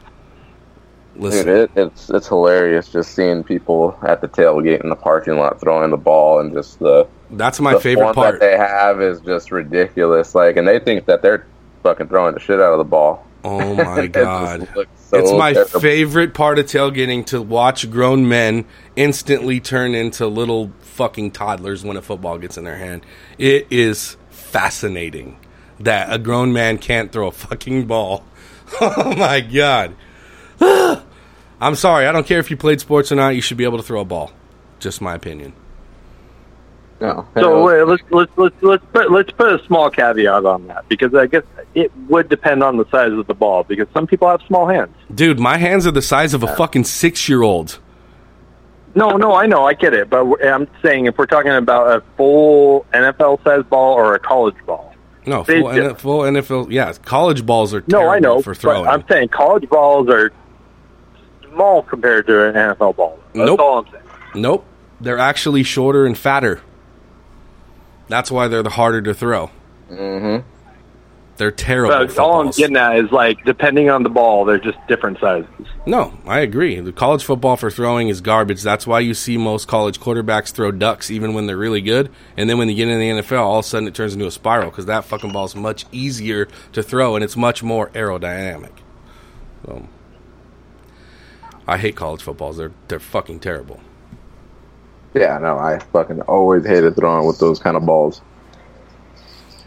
[1.16, 5.36] Listen, Dude, it, it's it's hilarious just seeing people at the tailgate in the parking
[5.36, 8.38] lot throwing the ball and just the that's my the favorite part.
[8.38, 10.34] that they have is just ridiculous.
[10.34, 11.46] Like, and they think that they're
[11.82, 13.26] fucking throwing the shit out of the ball.
[13.44, 14.68] Oh my god.
[14.76, 15.80] looks so it's my terrible.
[15.80, 18.64] favorite part of tailgating to watch grown men
[18.96, 23.04] instantly turn into little fucking toddlers when a football gets in their hand.
[23.38, 25.38] It is fascinating
[25.80, 28.24] that a grown man can't throw a fucking ball.
[28.80, 29.96] Oh my god.
[31.60, 32.06] I'm sorry.
[32.06, 33.30] I don't care if you played sports or not.
[33.30, 34.32] You should be able to throw a ball.
[34.78, 35.52] Just my opinion.
[37.00, 37.26] No.
[37.34, 41.14] So wait, let's let's let's let's put let's put a small caveat on that because
[41.14, 41.44] I guess
[41.74, 44.94] it would depend on the size of the ball because some people have small hands.
[45.14, 47.78] Dude, my hands are the size of a fucking six year old.
[48.94, 52.02] No, no, I know, I get it, but I'm saying if we're talking about a
[52.16, 54.94] full NFL size ball or a college ball.
[55.26, 55.92] No, full, difference.
[55.92, 56.72] NFL, full NFL.
[56.72, 58.88] Yeah, college balls are No, I know, for but throwing.
[58.88, 60.32] I'm saying college balls are
[61.52, 63.18] small compared to an NFL ball.
[63.34, 63.60] That's Nope.
[63.60, 64.04] all I'm saying.
[64.34, 64.64] Nope.
[65.00, 66.60] They're actually shorter and fatter.
[68.08, 69.50] That's why they're the harder to throw.
[69.90, 70.46] Mm-hmm.
[71.36, 72.20] They're terrible.
[72.22, 75.48] All I'm getting at is like depending on the ball, they're just different sizes.
[75.86, 76.78] No, I agree.
[76.80, 78.62] The college football for throwing is garbage.
[78.62, 82.10] That's why you see most college quarterbacks throw ducks even when they're really good.
[82.36, 84.26] And then when you get in the NFL, all of a sudden it turns into
[84.26, 87.88] a spiral because that fucking ball is much easier to throw and it's much more
[87.90, 88.72] aerodynamic.
[89.64, 89.88] So,
[91.70, 92.56] I hate college footballs.
[92.56, 93.80] They're they're fucking terrible.
[95.14, 98.22] Yeah, no, I fucking always hated throwing with those kind of balls.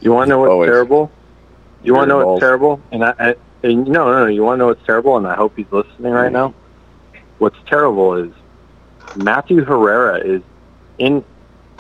[0.02, 0.68] You want to know what's Always.
[0.68, 1.10] terrible?
[1.82, 2.32] You want to know Balls.
[2.34, 2.82] what's terrible?
[2.92, 4.26] And I, I and no, no, no.
[4.26, 5.16] You want to know what's terrible?
[5.16, 6.34] And I hope he's listening right mm.
[6.34, 6.54] now.
[7.38, 8.34] What's terrible is
[9.16, 10.42] Matthew Herrera is
[10.98, 11.24] in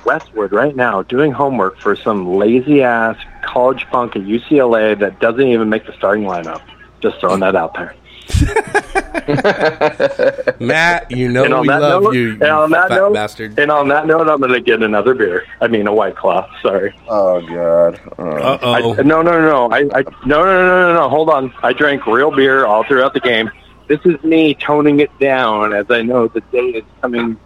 [0.05, 5.47] Westwood right now doing homework for some lazy ass college punk at UCLA that doesn't
[5.47, 6.61] even make the starting lineup.
[7.01, 7.93] Just throwing that out there.
[10.59, 13.59] Matt, you know and we love note, you, you and on that fat note, bastard.
[13.59, 15.45] and on that note, I'm going to get another beer.
[15.61, 16.49] I mean, a white cloth.
[16.61, 16.95] Sorry.
[17.07, 17.99] Oh god.
[18.17, 18.93] Uh, Uh oh.
[19.03, 19.71] no, no, no, no.
[19.71, 21.09] I, I, no, no, no, no, no.
[21.09, 21.53] Hold on.
[21.63, 23.51] I drank real beer all throughout the game.
[23.87, 27.37] This is me toning it down as I know the day is coming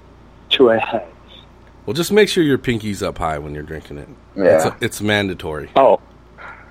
[0.51, 1.07] to a head.
[1.85, 4.09] Well, just make sure your pinky's up high when you're drinking it.
[4.35, 4.43] Yeah.
[4.57, 5.69] It's, a, it's mandatory.
[5.75, 5.99] Oh,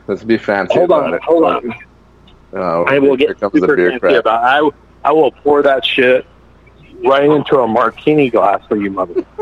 [0.06, 1.22] let's be fancy hold about on, it.
[1.22, 1.74] hold on.
[2.56, 4.20] Oh, I will get super beer fancy crack.
[4.20, 4.44] about.
[4.44, 6.26] I, I will pour that shit
[7.04, 9.24] right into a martini glass for you, mother.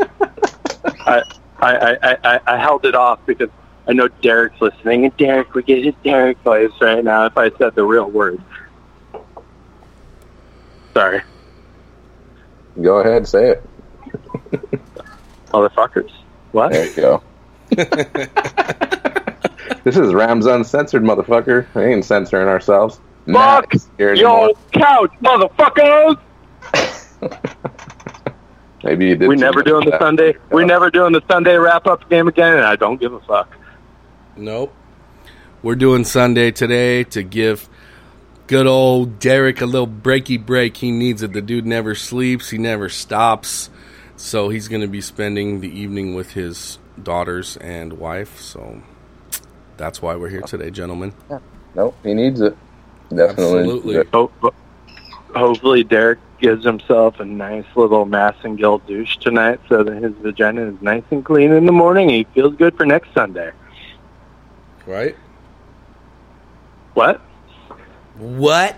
[0.99, 1.23] I,
[1.59, 3.49] I, I, I, I held it off because
[3.87, 7.51] I know Derek's listening, and Derek would get his Derek voice right now if I
[7.57, 8.41] said the real word.
[10.93, 11.21] Sorry,
[12.81, 13.63] Go ahead, say it.
[15.47, 16.11] motherfuckers.
[16.51, 16.71] What?
[16.71, 17.23] There you go.
[19.83, 21.73] this is Rams Uncensored, motherfucker.
[21.73, 22.99] We ain't censoring ourselves.
[23.25, 24.53] Not Fuck here your anymore.
[24.71, 26.19] couch, motherfuckers!
[28.83, 29.27] Maybe you did.
[29.27, 29.99] We never doing the that.
[29.99, 30.35] Sunday.
[30.51, 33.55] We never doing the Sunday wrap up game again, and I don't give a fuck.
[34.35, 34.73] Nope.
[35.63, 37.67] We're doing Sunday today to give
[38.45, 40.77] good old Derek a little breaky break.
[40.77, 41.33] He needs it.
[41.33, 43.71] The dude never sleeps, he never stops.
[44.17, 48.39] So he's going to be spending the evening with his daughters and wife.
[48.39, 48.83] So
[49.77, 51.13] that's why we're here today, gentlemen.
[51.73, 52.55] Nope, he needs it.
[53.09, 53.59] Definitely.
[53.59, 54.03] Absolutely.
[54.13, 54.53] Ho- ho-
[55.35, 60.13] hopefully, Derek gives himself a nice little mass and Massengill douche tonight, so that his
[60.21, 62.07] vagina is nice and clean in the morning.
[62.09, 63.51] and He feels good for next Sunday.
[64.85, 65.15] Right?
[66.93, 67.21] What?
[68.17, 68.75] What?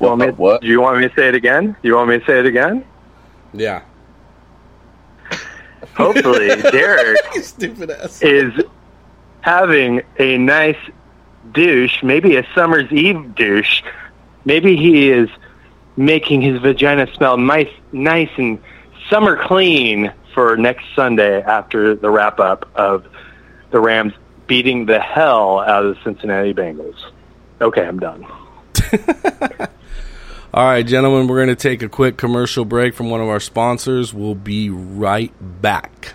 [0.00, 0.62] You want me, What?
[0.62, 1.76] Do you want me to say it again?
[1.82, 2.84] Do you want me to say it again?
[3.52, 3.82] Yeah.
[5.96, 8.22] Hopefully, Derek Stupid ass.
[8.22, 8.52] is
[9.42, 10.76] having a nice
[11.52, 13.82] douche, maybe a summer's eve douche.
[14.44, 15.28] Maybe he is
[15.96, 18.58] making his vagina smell nice, nice and
[19.08, 23.06] summer clean for next Sunday after the wrap up of
[23.70, 24.14] the Rams
[24.46, 26.96] beating the hell out of the Cincinnati Bengals.
[27.60, 28.24] Okay, I'm done.
[30.54, 33.40] All right, gentlemen, we're going to take a quick commercial break from one of our
[33.40, 34.12] sponsors.
[34.12, 36.14] We'll be right back.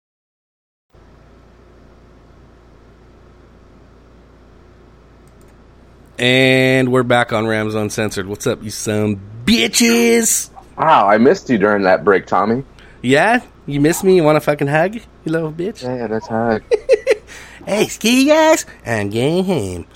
[6.21, 8.27] And we're back on Rams Uncensored.
[8.27, 10.51] What's up, you some bitches?
[10.77, 12.63] Wow, I missed you during that break, Tommy.
[13.01, 13.43] Yeah?
[13.65, 14.17] You miss me?
[14.17, 14.93] You want a fucking hug?
[14.93, 15.81] You little bitch?
[15.81, 16.61] Yeah, that's hug.
[17.65, 19.87] Hey, ski guys, I'm getting home.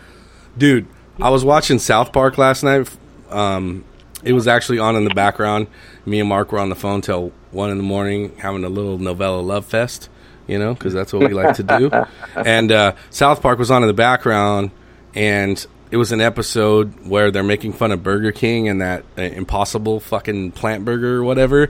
[0.57, 0.87] Dude,
[1.19, 2.89] I was watching South Park last night.
[3.29, 3.83] Um,
[4.23, 5.67] it was actually on in the background.
[6.05, 8.97] Me and Mark were on the phone till one in the morning, having a little
[8.97, 10.09] novella love fest.
[10.47, 11.91] You know, because that's what we like to do.
[12.35, 14.71] And uh, South Park was on in the background,
[15.15, 19.21] and it was an episode where they're making fun of Burger King and that uh,
[19.21, 21.69] impossible fucking plant burger or whatever.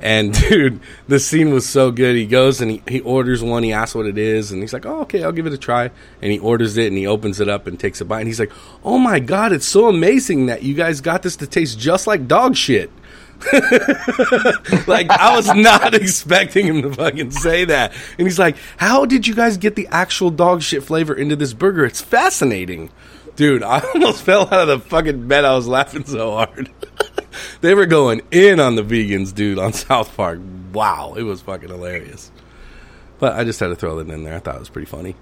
[0.00, 2.16] And dude, the scene was so good.
[2.16, 3.62] He goes and he, he orders one.
[3.62, 5.90] He asks what it is, and he's like, "Oh, okay, I'll give it a try."
[6.20, 8.20] And he orders it, and he opens it up and takes a bite.
[8.20, 8.52] And he's like,
[8.84, 12.26] "Oh my god, it's so amazing that you guys got this to taste just like
[12.28, 12.90] dog shit."
[14.86, 17.92] like I was not expecting him to fucking say that.
[18.18, 21.52] And he's like, "How did you guys get the actual dog shit flavor into this
[21.54, 21.84] burger?
[21.84, 22.90] It's fascinating."
[23.36, 25.44] Dude, I almost fell out of the fucking bed.
[25.44, 26.70] I was laughing so hard.
[27.60, 30.40] they were going in on the vegans, dude, on South Park.
[30.72, 32.30] Wow, it was fucking hilarious.
[33.18, 34.34] But I just had to throw that in there.
[34.34, 35.14] I thought it was pretty funny.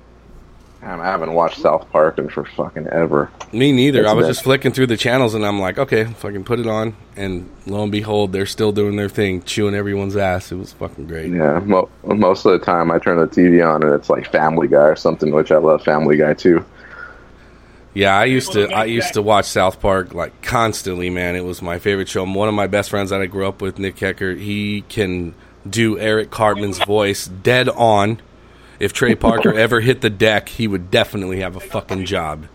[0.81, 3.31] Man, I haven't watched South Park in for fucking ever.
[3.53, 4.01] Me neither.
[4.01, 6.67] It's I was just flicking through the channels and I'm like, okay, fucking put it
[6.67, 6.97] on.
[7.15, 10.51] And lo and behold, they're still doing their thing, chewing everyone's ass.
[10.51, 11.31] It was fucking great.
[11.31, 14.67] Yeah, mo- most of the time I turn the TV on and it's like Family
[14.67, 16.65] Guy or something, which I love Family Guy too.
[17.95, 21.37] Yeah, I used to I used to watch South Park like constantly, man.
[21.37, 22.25] It was my favorite show.
[22.25, 25.35] One of my best friends that I grew up with, Nick Hecker, he can
[25.69, 28.21] do Eric Cartman's voice dead on.
[28.81, 32.47] If Trey Parker ever hit the deck, he would definitely have a fucking job.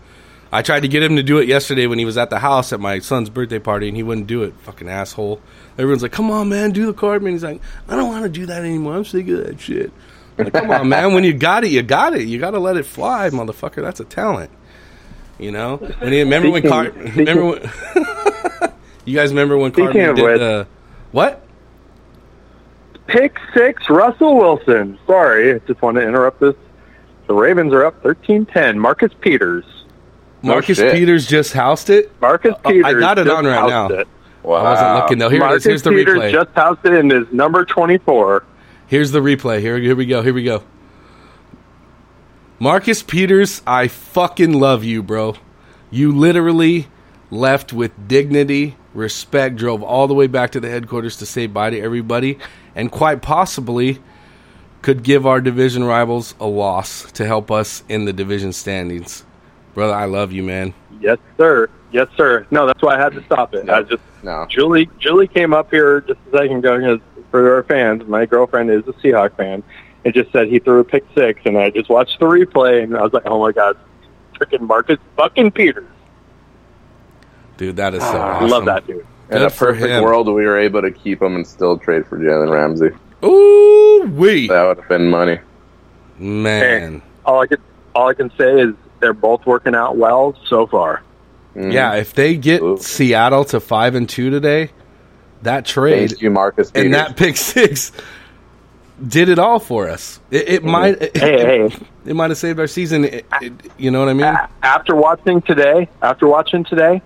[0.50, 2.72] I tried to get him to do it yesterday when he was at the house
[2.72, 4.54] at my son's birthday party, and he wouldn't do it.
[4.62, 5.40] Fucking asshole.
[5.76, 8.46] Everyone's like, "Come on, man, do the Cartman." He's like, "I don't want to do
[8.46, 8.96] that anymore.
[8.96, 9.92] I'm sick of that shit."
[10.38, 11.12] Like, come on, man.
[11.14, 12.26] When you got it, you got it.
[12.26, 13.82] You got to let it fly, motherfucker.
[13.82, 14.50] That's a talent.
[15.38, 17.60] You know, when you remember when Car- remember when
[19.04, 20.66] you guys remember when Speaking Cartman did which- the
[21.12, 21.44] what?
[23.06, 24.98] Pick six, Russell Wilson.
[25.06, 26.54] Sorry, I just want to interrupt this.
[27.26, 28.76] The Ravens are up 13-10.
[28.76, 29.64] Marcus Peters.
[30.44, 30.92] Oh, Marcus shit.
[30.92, 32.12] Peters just housed it.
[32.20, 33.88] Marcus Oh, I got it just on right now.
[33.88, 34.08] It.
[34.42, 34.56] Wow.
[34.56, 35.28] I wasn't looking though.
[35.30, 35.66] Here it Marcus is.
[35.66, 36.32] Here's the Peters replay.
[36.32, 38.44] just housed it in his number 24.
[38.88, 39.60] Here's the replay.
[39.60, 40.22] Here, here we go.
[40.22, 40.62] Here we go.
[42.60, 45.36] Marcus Peters, I fucking love you, bro.
[45.92, 46.88] You literally
[47.30, 51.70] left with dignity, respect, drove all the way back to the headquarters to say bye
[51.70, 52.36] to everybody,
[52.74, 54.00] and quite possibly
[54.82, 59.24] could give our division rivals a loss to help us in the division standings.
[59.74, 60.74] Brother, I love you, man.
[61.00, 61.70] Yes, sir.
[61.92, 62.44] Yes, sir.
[62.50, 63.70] No, that's why I had to stop it.
[63.70, 64.46] I just No.
[64.50, 68.70] Julie Julie came up here just a second ago because for our fans, my girlfriend
[68.70, 69.62] is a Seahawk fan,
[70.08, 72.96] and just said he threw a pick six, and I just watched the replay, and
[72.96, 73.76] I was like, oh my god,
[74.38, 75.86] freaking Marcus fucking Peters.
[77.58, 78.48] Dude, that is so I awesome.
[78.50, 78.98] love that dude.
[79.30, 80.02] In Good a perfect him.
[80.04, 82.90] world, we were able to keep him and still trade for Jalen Ramsey.
[83.24, 84.48] Ooh, wee.
[84.48, 85.38] That would have been money.
[86.18, 87.02] Man.
[87.26, 87.58] All I can
[87.94, 91.02] all I can say is they're both working out well so far.
[91.54, 91.72] Mhm.
[91.72, 92.78] Yeah, if they get Ooh.
[92.78, 94.70] Seattle to five and two today,
[95.42, 96.70] that trade Thank you, Marcus.
[96.74, 97.92] and that pick six
[99.06, 100.20] did it all for us.
[100.30, 101.76] It, it might it, Hey, hey.
[102.06, 103.04] it might have saved our season.
[103.04, 104.36] It- it- you know what I mean?
[104.62, 107.00] After watching today, after watching today,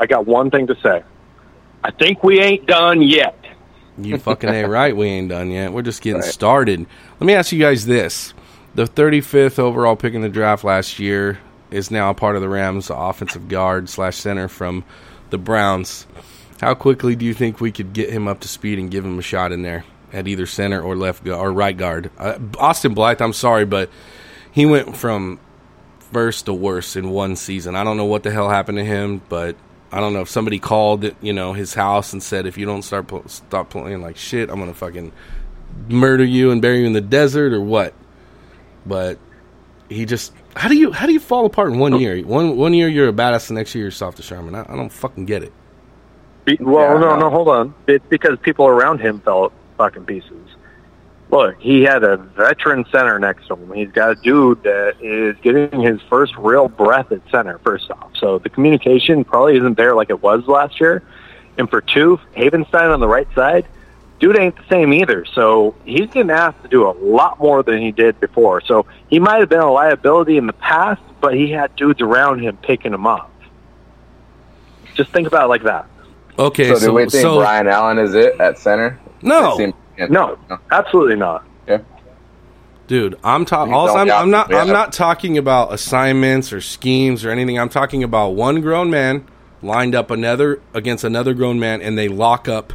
[0.00, 1.02] I got one thing to say.
[1.82, 3.38] I think we ain't done yet.
[3.98, 4.96] You fucking ain't right.
[4.96, 5.72] We ain't done yet.
[5.72, 6.30] We're just getting Right.
[6.30, 6.86] started.
[7.20, 8.32] Let me ask you guys this:
[8.74, 11.38] the 35th overall pick in the draft last year
[11.70, 14.82] is now a part of the Rams' offensive guard slash center from
[15.30, 16.06] the Browns.
[16.60, 19.18] How quickly do you think we could get him up to speed and give him
[19.18, 22.10] a shot in there at either center or left gu- or right guard?
[22.18, 23.90] Uh, Austin Blythe, I'm sorry, but
[24.52, 25.38] he went from
[26.12, 27.74] first to worst in one season.
[27.76, 29.56] I don't know what the hell happened to him, but
[29.92, 32.82] I don't know if somebody called you know, his house and said, if you don't
[32.82, 35.12] start pl- stop playing like shit, I'm gonna fucking
[35.88, 37.94] murder you and bury you in the desert or what.
[38.86, 39.18] But
[39.88, 42.20] he just how do you how do you fall apart in one year?
[42.24, 44.54] One one year you're a badass, the next year you're soft as Charmin.
[44.54, 45.52] I, I don't fucking get it.
[46.44, 47.20] Be- Well, Yeah, no, no.
[47.20, 47.74] no, hold on.
[47.86, 50.48] It's because people around him fell fucking pieces.
[51.30, 53.72] Look, he had a veteran center next to him.
[53.72, 58.12] He's got a dude that is getting his first real breath at center, first off.
[58.16, 61.02] So the communication probably isn't there like it was last year.
[61.56, 63.66] And for two, Havenstein on the right side,
[64.20, 65.24] dude ain't the same either.
[65.24, 68.60] So he's getting asked to do a lot more than he did before.
[68.60, 72.40] So he might have been a liability in the past, but he had dudes around
[72.40, 73.32] him picking him up.
[74.94, 75.86] Just think about it like that.
[76.38, 79.00] Okay, so, so do we think so, Brian Allen is it at center?
[79.24, 79.56] No, It
[79.98, 80.38] seemed- No,
[80.70, 81.44] absolutely not.
[81.68, 81.78] Yeah.
[82.86, 83.72] dude, I'm talking.
[83.72, 84.50] You don't I'm, I'm not.
[84.54, 87.58] I'm not talking about assignments or schemes or anything.
[87.58, 89.24] I'm talking about one grown man
[89.62, 92.72] lined up another against another grown man, and they lock up,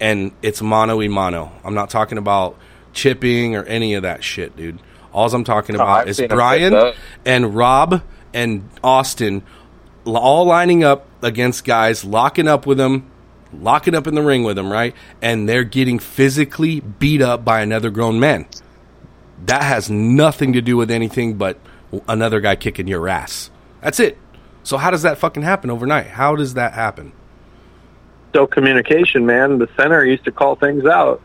[0.00, 1.52] and it's mano y mano.
[1.64, 2.56] I'm not talking about
[2.92, 4.78] chipping or any of that shit, dude.
[5.12, 6.72] All I'm talking about I've is Brian
[7.24, 8.02] and Rob
[8.34, 9.42] and Austin
[10.04, 13.10] all lining up against guys, locking up with them,
[13.52, 14.94] locking up in the ring with them, right?
[15.22, 18.46] And they're getting physically beat up by another grown man.
[19.46, 21.58] That has nothing to do with anything but
[22.08, 23.50] another guy kicking your ass.
[23.82, 24.18] That's it.
[24.62, 26.08] So how does that fucking happen overnight?
[26.08, 27.12] How does that happen?
[28.30, 29.58] Still communication, man.
[29.58, 31.22] The center used to call things out.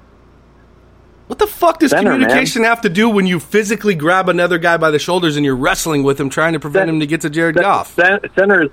[1.27, 4.75] What the fuck does Center, communication have to do when you physically grab another guy
[4.75, 7.29] by the shoulders and you're wrestling with him, trying to prevent him to get to
[7.29, 7.95] Jared Goff?
[7.95, 8.69] cen- Center is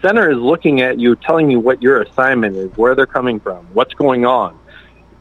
[0.00, 3.66] center is looking at you, telling you what your assignment is, where they're coming from,
[3.72, 4.58] what's going on.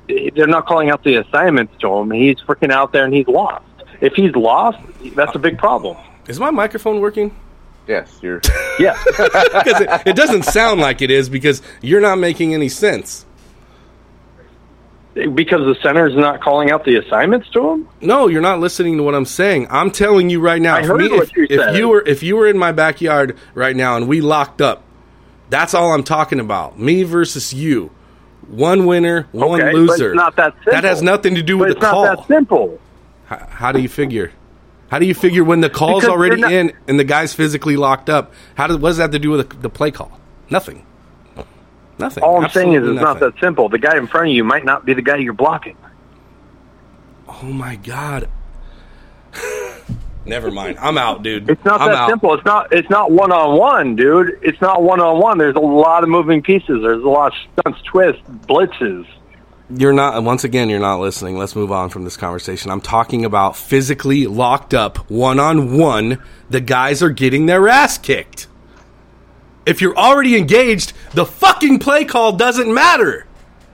[0.07, 2.11] They're not calling out the assignments to him.
[2.11, 3.65] He's freaking out there and he's lost.
[3.99, 4.79] If he's lost,
[5.15, 5.97] that's a big problem.
[6.27, 7.35] Is my microphone working?
[7.87, 8.41] Yes, you're.
[8.79, 8.97] Yes.
[9.17, 13.25] Because it, it doesn't sound like it is because you're not making any sense.
[15.35, 17.89] Because the center is not calling out the assignments to him.
[18.01, 19.67] No, you're not listening to what I'm saying.
[19.69, 20.75] I'm telling you right now.
[20.75, 21.75] I if heard me- what if, you if said.
[21.75, 24.83] you were if you were in my backyard right now and we locked up,
[25.49, 26.79] that's all I'm talking about.
[26.79, 27.91] Me versus you.
[28.47, 30.09] One winner, one Okay, but loser.
[30.11, 30.71] it's not that simple.
[30.73, 32.03] That has nothing to do But with it's the not call.
[32.05, 32.79] that simple.
[33.25, 34.31] How, how do you figure?
[34.89, 37.75] How do you figure when the call's Because already not- in and the guy's physically
[37.75, 38.31] locked up?
[38.55, 40.17] How does what does that have to do with the, the play call?
[40.49, 40.85] Nothing.
[41.99, 42.23] Nothing.
[42.23, 43.69] All I'm saying is it's not that simple.
[43.69, 45.77] The guy in front of you might not be the guy you're blocking.
[47.27, 48.29] Oh my god.
[50.25, 50.77] Never mind.
[50.79, 51.49] I'm out, dude.
[51.49, 52.09] It's not I'm that out.
[52.09, 52.33] simple.
[52.33, 52.71] It's not.
[52.73, 54.39] It's not one on one, dude.
[54.41, 55.37] It's not one on one.
[55.37, 56.81] There's a lot of moving pieces.
[56.81, 59.07] There's a lot of stunts, twists, blitzes.
[59.69, 60.21] You're not.
[60.23, 61.37] Once again, you're not listening.
[61.37, 62.71] Let's move on from this conversation.
[62.71, 66.21] I'm talking about physically locked up, one on one.
[66.49, 68.47] The guys are getting their ass kicked.
[69.67, 73.27] If you're already engaged, the fucking play call doesn't matter.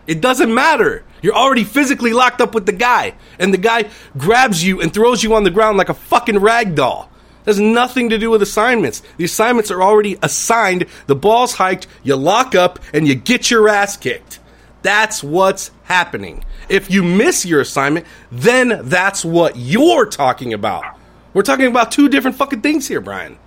[0.08, 1.04] It doesn't matter.
[1.22, 5.22] You're already physically locked up with the guy, and the guy grabs you and throws
[5.22, 7.12] you on the ground like a fucking rag doll.
[7.46, 9.04] Has nothing to do with assignments.
[9.18, 10.88] The assignments are already assigned.
[11.06, 11.86] The ball's hiked.
[12.02, 14.40] You lock up and you get your ass kicked.
[14.82, 16.44] That's what's happening.
[16.70, 20.98] If you miss your assignment, then that's what you're talking about.
[21.36, 23.38] We're talking about two different fucking things here, Brian.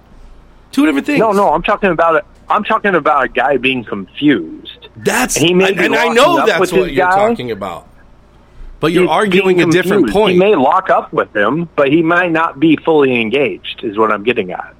[0.70, 1.18] Two different things.
[1.18, 1.52] No, no.
[1.52, 2.24] I'm talking about it.
[2.48, 4.88] I'm talking about a guy being confused.
[4.96, 7.28] That's And he may and, and I know that's what you're guy.
[7.28, 7.88] talking about.
[8.78, 10.34] But you're He's arguing a different point.
[10.34, 13.80] He may lock up with him, but he might not be fully engaged.
[13.82, 14.74] Is what I'm getting at.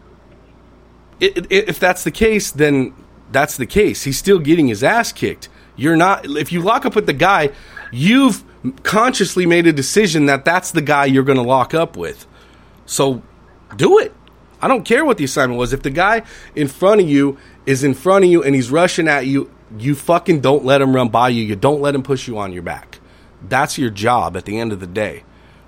[1.19, 2.95] If that's the case, then
[3.33, 4.05] that's the case.
[4.05, 5.49] He's still getting his ass kicked.
[5.77, 6.27] You're not.
[6.27, 7.51] If you lock up with the guy,
[7.91, 8.45] you've
[8.83, 12.27] consciously made a decision that that's the guy you're going to lock up with.
[12.85, 13.23] So
[13.77, 14.15] do it.
[14.61, 15.73] I don't care what the assignment was.
[15.73, 16.23] If the guy
[16.55, 19.95] in front of you is in front of you and he's rushing at you, you
[19.95, 21.43] fucking don't let him run by you.
[21.43, 23.01] You don't let him push you on your back.
[23.47, 25.25] That's your job at the end of the day.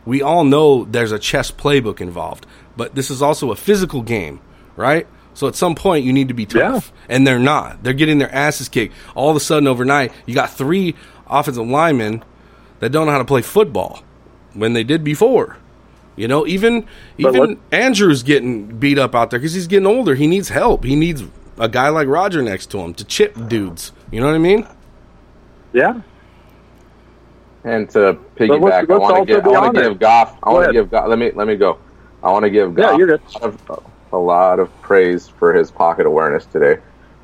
[0.07, 2.47] We all know there's a chess playbook involved,
[2.77, 4.41] but this is also a physical game,
[4.77, 5.07] right?
[5.35, 7.83] So at some point you need to be tough, and they're not.
[7.83, 8.95] They're getting their asses kicked.
[9.15, 10.95] All of a sudden overnight, you got three
[11.29, 12.25] offensive linemen
[12.81, 14.03] that don't know how to play football
[14.55, 15.59] when they did before.
[16.17, 16.87] You know, even
[17.19, 20.17] even Andrew's getting beat up out there because he's getting older.
[20.17, 20.83] He needs help.
[20.83, 21.23] He needs
[21.59, 23.93] a guy like Roger next to him to chip dudes.
[24.11, 24.67] You know what I mean?
[25.73, 26.01] Yeah.
[27.65, 30.37] And to let's- piggyback, I let's want also to give, I want to give Goff.
[30.43, 31.09] I want to give Goff.
[31.09, 31.79] Let me let me go.
[32.23, 33.21] I want to give Yeah, Goff you're good.
[33.37, 36.81] a, lot of, a lot of praise for his pocket awareness today,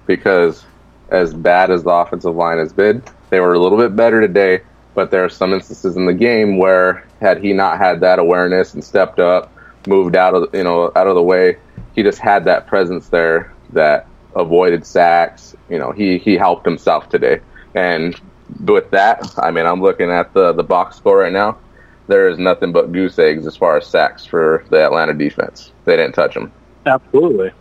[0.07, 0.65] because
[1.11, 4.61] as bad as the offensive line has been, they were a little bit better today.
[4.95, 8.75] But there are some instances in the game where had he not had that awareness
[8.75, 9.51] and stepped up,
[9.87, 11.57] moved out of you know out of the way,
[11.95, 14.07] he just had that presence there that
[14.37, 15.55] avoided sacks.
[15.69, 17.41] You know, he he helped himself today,
[17.75, 18.19] and
[18.65, 21.59] with that, I mean, I'm looking at the the box score right now.
[22.07, 25.73] There is nothing but goose eggs as far as sacks for the Atlanta defense.
[25.87, 26.53] They didn't touch him.
[26.85, 27.53] Absolutely.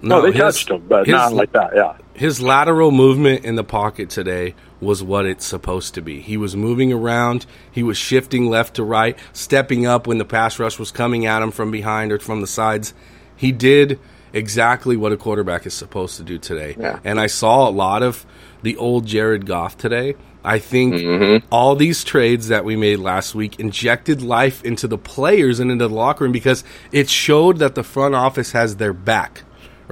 [0.00, 1.70] No, they his- touched him, but his- not like that.
[1.76, 1.92] Yeah.
[2.14, 6.20] his lateral movement in the pocket today was what it's supposed to be.
[6.20, 10.58] He was moving around, he was shifting left to right, stepping up when the pass
[10.58, 12.92] rush was coming at him from behind or from the sides.
[13.36, 14.00] He did
[14.32, 16.76] exactly what a quarterback is supposed to do today.
[16.78, 17.00] Yeah.
[17.04, 18.24] And I saw a lot of
[18.62, 20.14] the old Jared Goff today.
[20.44, 21.46] I think mm-hmm.
[21.52, 25.86] all these trades that we made last week injected life into the players and into
[25.86, 29.42] the locker room because it showed that the front office has their back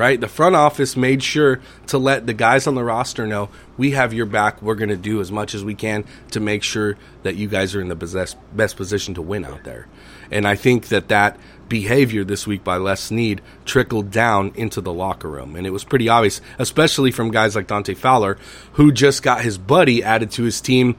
[0.00, 0.18] right?
[0.18, 4.14] The front office made sure to let the guys on the roster know we have
[4.14, 4.62] your back.
[4.62, 7.74] We're going to do as much as we can to make sure that you guys
[7.74, 9.88] are in the best, best position to win out there.
[10.30, 11.38] And I think that that
[11.70, 15.56] behavior this week by Les Snead trickled down into the locker room.
[15.56, 18.36] And it was pretty obvious, especially from guys like Dante Fowler,
[18.74, 20.96] who just got his buddy added to his team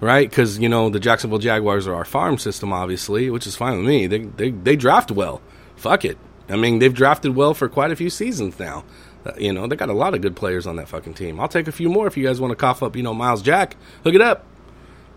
[0.00, 0.28] right?
[0.30, 3.86] Because you know the Jacksonville Jaguars are our farm system, obviously, which is fine with
[3.86, 4.06] me.
[4.06, 5.42] They they they draft well.
[5.76, 6.18] Fuck it.
[6.48, 8.84] I mean, they've drafted well for quite a few seasons now.
[9.24, 11.38] Uh, you know, they got a lot of good players on that fucking team.
[11.38, 13.42] I'll take a few more if you guys want to cough up, you know, Myles
[13.42, 13.76] Jack.
[14.02, 14.46] Hook it up.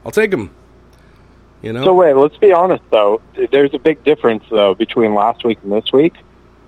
[0.05, 0.53] I'll take him.
[1.63, 3.21] You know, So wait, let's be honest though.
[3.51, 6.13] There's a big difference though between last week and this week.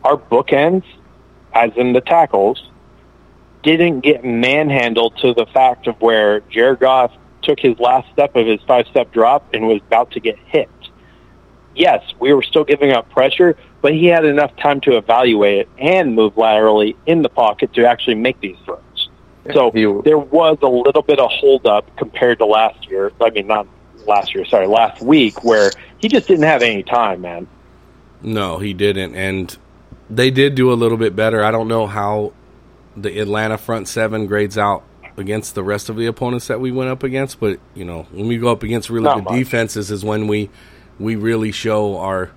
[0.03, 0.83] Our bookends
[1.55, 2.69] as in the tackles,
[3.63, 8.45] didn't get manhandled to the fact of where Jared Goff took his last step of
[8.45, 10.69] his five step drop and was about to get hit.
[11.73, 15.69] Yes, we were still giving up pressure, but he had enough time to evaluate it
[15.79, 19.09] and move laterally in the pocket to actually make these throws.
[19.53, 23.11] So He- there was a little bit of hold up compared to last year.
[23.21, 23.67] I mean, not
[24.07, 27.47] last year, sorry, last week, where he just didn't have any time, man.
[28.21, 29.55] No, he didn't, and
[30.09, 31.43] they did do a little bit better.
[31.43, 32.33] I don't know how
[32.95, 34.83] the Atlanta front seven grades out
[35.17, 38.27] against the rest of the opponents that we went up against, but you know, when
[38.27, 39.33] we go up against really Not good much.
[39.35, 40.49] defenses, is when we
[40.99, 42.31] we really show our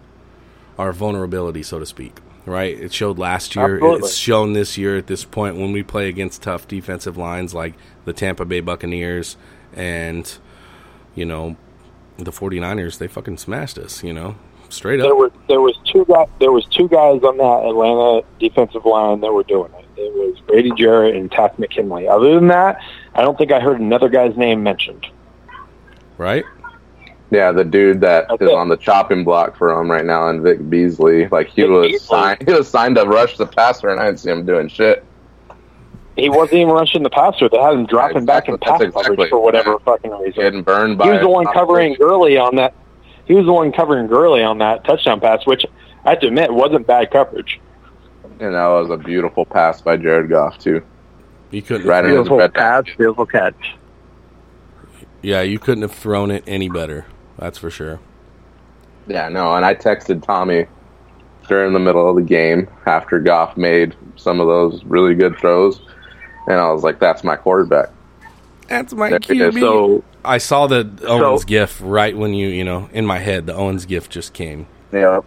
[0.79, 2.19] our vulnerability, so to speak.
[2.47, 2.79] Right?
[2.81, 3.75] It showed last year.
[3.75, 3.99] Absolutely.
[3.99, 7.75] It's shown this year at this point when we play against tough defensive lines like
[8.07, 9.37] the Tampa Bay Buccaneers
[9.75, 10.39] and
[11.19, 11.57] you know
[12.17, 12.99] the 49ers.
[12.99, 14.03] They fucking smashed us.
[14.03, 14.37] You know,
[14.69, 15.05] straight up.
[15.07, 19.21] There was there was two guys there was two guys on that Atlanta defensive line
[19.21, 19.85] that were doing it.
[20.01, 22.07] It was Grady Jarrett and Takk McKinley.
[22.09, 22.81] Other than that,
[23.15, 25.07] I don't think I heard another guy's name mentioned.
[26.19, 26.45] right?
[27.31, 28.55] Yeah, the dude that That's is it.
[28.55, 31.29] on the chopping block for him right now, and Vic Beasley.
[31.29, 32.07] Like he Vic was Beasley.
[32.07, 35.05] signed, he was signed to rush the passer, and I didn't see him doing shit.
[36.19, 37.49] He wasn't even rushing the passer.
[37.49, 38.73] They had him dropping back in Exactly.
[38.73, 39.79] pass exactly- coverage for whatever yeah.
[39.85, 40.43] fucking reason.
[40.43, 41.05] Getting burned by.
[41.07, 42.75] He was the one covering Gurley on that.
[43.27, 45.65] He was the one covering Gurley on that touchdown pass, which
[46.05, 47.61] I have to admit wasn't bad coverage.
[48.41, 50.83] And that was a beautiful pass by Jared Goff too.
[51.51, 51.87] You couldn't.
[51.87, 52.99] Right have in thrown, his red basket.
[52.99, 53.75] beautiful catch.
[55.23, 57.07] yeah, you couldn't have thrown it any better.
[57.39, 58.01] That's for sure.
[59.07, 60.67] Yeah, no, and I texted Tommy
[61.49, 65.81] during the middle of the game after Goff made some of those really good throws,
[66.49, 67.91] and I was like, "That's my quarterback."
[68.69, 69.21] That's my There.
[69.21, 69.61] QB.
[69.61, 73.47] So I saw the Owens So- gif right when you, you know, in my head,
[73.47, 74.67] the Owens gif just came.
[74.93, 75.21] Yeah,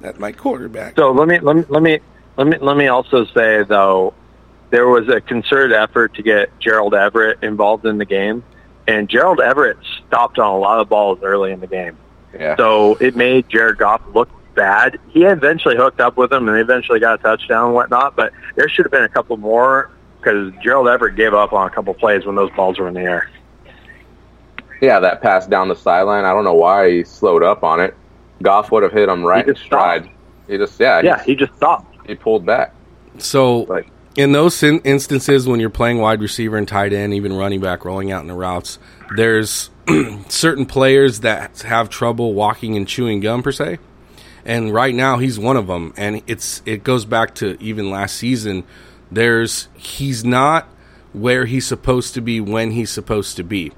[0.00, 0.96] That's my quarterback.
[0.96, 2.00] So let me let me let me
[2.36, 4.14] let me let me also say though,
[4.70, 8.42] there was a concerted effort to get Gerald Everett involved in the game,
[8.88, 9.76] and Gerald Everett
[10.08, 11.96] stopped on a lot of balls early in the game.
[12.38, 12.56] yeah.
[12.56, 14.98] So it made Jared Goff look bad.
[15.10, 18.16] He eventually hooked up with him, and they eventually got a touchdown and whatnot.
[18.16, 19.90] But there should have been a couple more
[20.20, 23.00] because Gerald Everett gave up on a couple plays when those balls were in the
[23.00, 23.30] air.
[24.80, 26.24] Yeah, that pass down the sideline.
[26.24, 27.94] I don't know why he slowed up on it.
[28.42, 30.04] Goff would have hit him right He in just stride.
[30.04, 30.16] stopped.
[30.48, 31.94] He just yeah, Yeah, he just stopped.
[32.02, 32.74] he, he pulled back.
[33.18, 37.32] So, Like in those in- instances when you're playing wide receiver and tight end, even
[37.34, 38.78] running back, rolling out in the routes,
[39.16, 39.68] there's
[40.28, 43.78] certain players that have trouble walking and chewing gum per se.
[44.46, 45.92] And right now he's one of them.
[45.98, 48.64] And it's it goes back to even last season.
[49.10, 50.66] There's he's not
[51.12, 53.72] where he's supposed to be when he's supposed to be.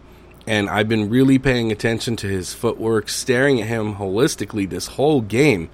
[0.46, 5.20] And I've been really paying attention to his footwork, staring at him holistically this whole
[5.20, 5.70] game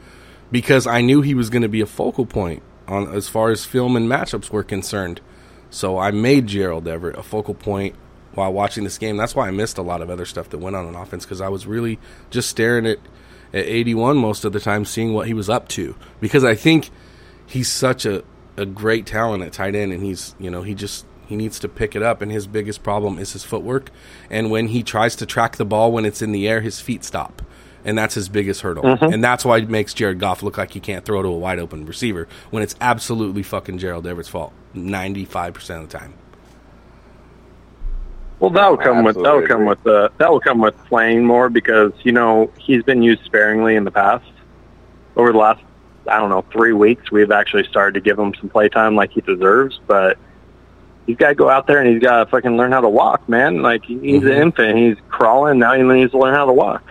[0.50, 3.64] because I knew he was going to be a focal point on as far as
[3.64, 5.20] film and matchups were concerned.
[5.70, 7.94] So I made Gerald Everett a focal point
[8.34, 9.16] while watching this game.
[9.16, 11.40] That's why I missed a lot of other stuff that went on on offense because
[11.40, 11.98] I was really
[12.30, 12.98] just staring at
[13.52, 15.96] at 81 most of the time, seeing what he was up to.
[16.20, 16.90] Because I think
[17.46, 18.24] he's such a
[18.58, 21.68] a great talent at tight end, and he's you know he just he needs to
[21.68, 22.22] pick it up.
[22.22, 23.90] And his biggest problem is his footwork.
[24.30, 27.04] And when he tries to track the ball when it's in the air, his feet
[27.04, 27.42] stop.
[27.84, 28.84] And that's his biggest hurdle.
[29.00, 31.58] And that's why it makes Jared Goff look like he can't throw to a wide
[31.58, 36.14] open receiver when it's absolutely fucking Gerald Everett's fault 95% of the time.
[38.40, 41.24] Well, that will come with that will come with uh, that will come with playing
[41.24, 44.30] more because you know he's been used sparingly in the past.
[45.16, 45.60] Over the last
[46.08, 49.10] I don't know three weeks, we've actually started to give him some play time like
[49.12, 49.80] he deserves.
[49.86, 50.18] But
[51.06, 53.28] he's got to go out there and he's got to fucking learn how to walk,
[53.28, 53.62] man.
[53.62, 54.26] Like he's Mm-hmm.
[54.26, 55.74] an infant, he's crawling now.
[55.74, 56.82] He needs to learn how to walk.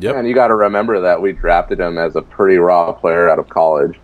[0.00, 0.16] Yep.
[0.16, 3.38] And you got to remember that we drafted him as a pretty raw player out
[3.38, 3.98] of college.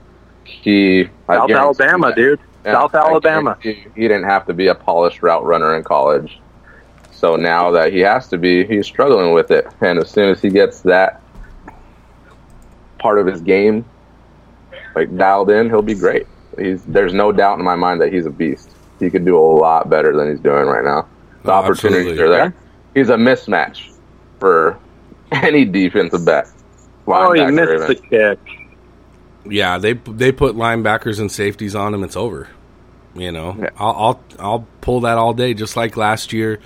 [0.44, 2.40] He South Alabama, that- dude.
[2.64, 3.58] Yeah, South Alabama.
[3.60, 6.40] guarantee He didn't have to be a polished route runner in college.
[7.12, 9.66] So now that he has to be, he's struggling with it.
[9.82, 11.20] And as soon as he gets that
[12.98, 13.84] part of his game
[14.94, 16.26] like dialed in, he'll be great.
[16.58, 18.70] He's there's no doubt in my mind that he's a beast.
[19.00, 21.08] He could do a lot better than he's doing right now.
[21.42, 22.24] The Oh, opportunities absolutely.
[22.24, 22.54] are there.
[22.94, 23.92] He's a mismatch
[24.38, 24.78] for
[25.32, 26.46] any defensive back.
[27.06, 28.38] Oh, he Linebacker missed the kick.
[29.46, 32.02] Yeah, they they put linebackers and safeties on him.
[32.04, 32.48] It's over.
[33.14, 33.70] You know, Yeah.
[33.76, 36.60] I'll, I'll I'll pull that all day, just like last year.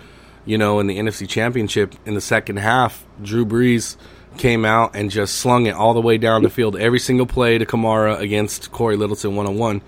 [0.44, 3.96] You know, in the NFC Championship in the second half, Drew Brees
[4.38, 7.58] came out and just slung it all the way down the field, every single play
[7.58, 9.82] to Kamara against Cory Littleton one on one.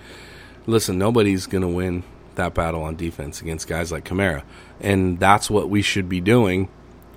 [0.66, 2.02] Listen, nobody's gonna win
[2.34, 4.42] that battle on defense against guys like Kamara,
[4.80, 6.68] and that's what we should be doing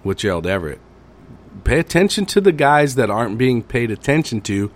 [0.04, 0.80] with Gerald Everett.
[1.64, 4.72] Pay attention to the guys that aren't being paid attention to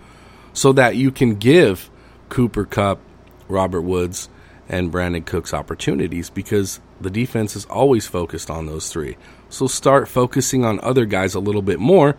[0.52, 1.90] so that you can give
[2.28, 3.00] Cooper Kupp
[3.48, 4.28] Robert Woods
[4.68, 9.16] and Brandon Cooks' opportunities because the defense is always focused on those three.
[9.48, 12.16] So start focusing on other guys a little bit more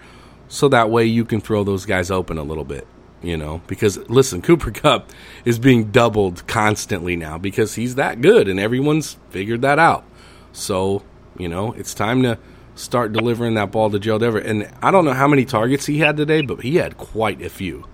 [0.49, 2.85] so that way you can throw those guys open a little bit,
[3.21, 3.61] you know?
[3.67, 5.09] Because listen, Cooper Kupp
[5.45, 10.03] is being doubled constantly now because he's that good and everyone's figured that out.
[10.51, 11.03] So,
[11.37, 12.37] you know, it's time to
[12.75, 14.47] start delivering that ball to Gerald Everett.
[14.47, 17.49] And I don't know how many targets he had today, but he had quite a
[17.49, 17.85] few,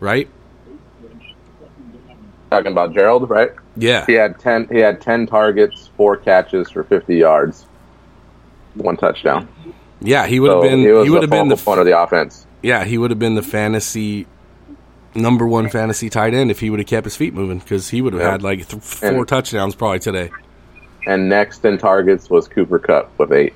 [0.00, 0.28] right?
[2.50, 3.52] Talking about Gerald, right?
[3.76, 4.06] Yeah.
[4.06, 4.68] He had ten.
[4.70, 7.66] He had ten targets, four catches for fifty yards,
[8.74, 9.48] one touchdown.
[10.00, 11.98] Yeah, he would have So been he would the have been the point of the
[11.98, 12.46] offense.
[12.62, 14.26] yeah, he would have been the fantasy
[15.14, 18.02] number one fantasy tight end if he would have kept his feet moving because he
[18.02, 18.30] would have Yeah.
[18.32, 20.30] had like th- four And- touchdowns probably today.
[21.06, 23.52] And next in targets was Cooper Kupp with eight.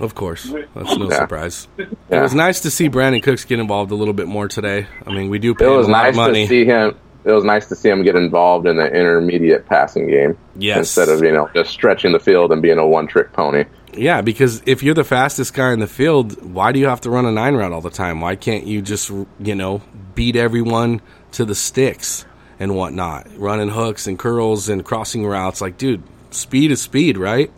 [0.00, 1.16] Of course, that's no Yeah.
[1.18, 1.68] surprise.
[1.78, 4.86] It was nice to see Brandon Cooks get involved a little bit more today.
[5.06, 6.42] I mean, we do pay It him was a lot nice of money.
[6.42, 6.94] to see him.
[7.24, 10.78] It was nice to see him get involved in the intermediate passing game Yes.
[10.78, 13.64] instead of you know just stretching the field and being a one trick pony.
[13.94, 17.10] Yeah, because if you're the fastest guy in the field, why do you have to
[17.10, 18.20] run a nine route all the time?
[18.20, 19.82] Why can't you just you know
[20.14, 21.00] beat everyone
[21.32, 22.24] to the sticks
[22.58, 25.60] and whatnot, running hooks and curls and crossing routes?
[25.60, 27.50] Like, dude, speed is speed, right?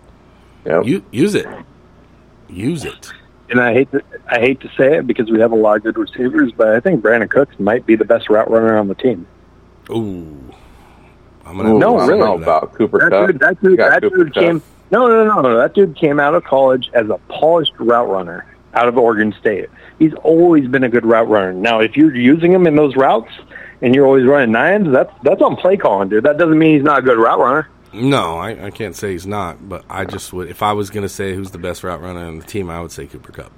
[0.67, 0.85] Yep.
[0.87, 1.47] You use it,
[2.49, 3.13] use it.
[3.51, 5.83] And I hate to I hate to say it because we have a lot of
[5.85, 8.95] good receivers, but I think Brandon Cooks might be the best route runner on the
[8.95, 9.27] team.
[9.91, 10.37] Ooh,
[11.45, 12.21] I'm gonna Ooh, No, I don't really.
[12.21, 13.27] know about Cooper That Cup.
[13.29, 14.43] dude, that dude, that Cooper dude Kupp.
[14.43, 14.63] came.
[14.91, 15.57] No, no, no, no.
[15.59, 19.69] That dude came out of college as a polished route runner out of Oregon State.
[19.99, 21.53] He's always been a good route runner.
[21.53, 23.31] Now, if you're using him in those routes
[23.83, 26.25] and you're always running nines, that's that's on play calling, dude.
[26.25, 27.69] That doesn't mean he's not a good route runner.
[27.93, 30.49] No, I, I can't say he's not, but I just would.
[30.49, 32.81] If I was going to say who's the best route runner on the team, I
[32.81, 33.53] would say Cooper Kupp.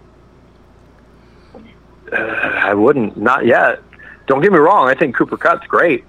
[2.12, 3.80] I wouldn't, not yet.
[4.26, 4.88] Don't get me wrong.
[4.88, 6.04] I think Cooper Kupp's great.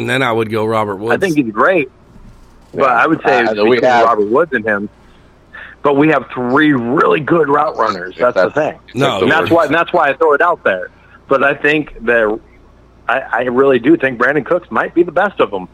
[0.00, 1.12] And then I would go Robert Woods.
[1.14, 1.90] I think he's great.
[2.72, 2.86] But Yeah.
[2.86, 4.88] I would say Uh, we have- Robert Woods and him.
[5.82, 8.16] But we have three really good route runners.
[8.18, 8.78] That's, the thing.
[8.94, 9.66] No, and that's why.
[9.66, 10.90] And that's why I throw it out there.
[11.28, 12.38] But I think that
[13.08, 15.68] I, I really do think Brandon Cooks might be the best of them.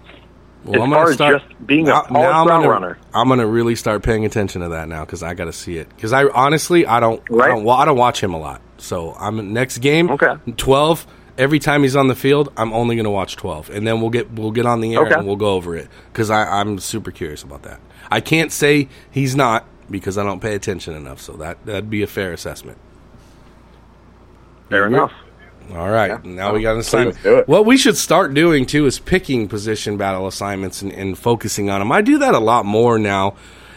[0.64, 2.56] Well, as I'm far gonna as start, just being a now, polished now I'm route
[2.62, 2.98] gonna, runner.
[3.14, 5.88] I'm gonna really start paying attention to that now because I got to see it.
[5.96, 8.60] Because I honestly, I don't, I don't, I don't watch him a lot.
[8.78, 10.34] So I'm next game, Okay.
[10.56, 11.06] twelve.
[11.36, 14.30] Every time he's on the field, I'm only gonna watch twelve, and then we'll get
[14.32, 15.14] we'll get on the air Okay.
[15.14, 17.80] and we'll go over it because I'm super curious about that.
[18.10, 21.20] I can't say he's not because I don't pay attention enough.
[21.20, 22.78] So that that'd be a fair assessment.
[24.70, 25.12] Fair enough.
[25.72, 27.14] All right, now we got an assignment.
[27.16, 27.48] let's do it.
[27.48, 31.80] What we should start doing too is picking position battle assignments and, and focusing on
[31.80, 31.90] them.
[31.90, 33.34] I do that a lot more now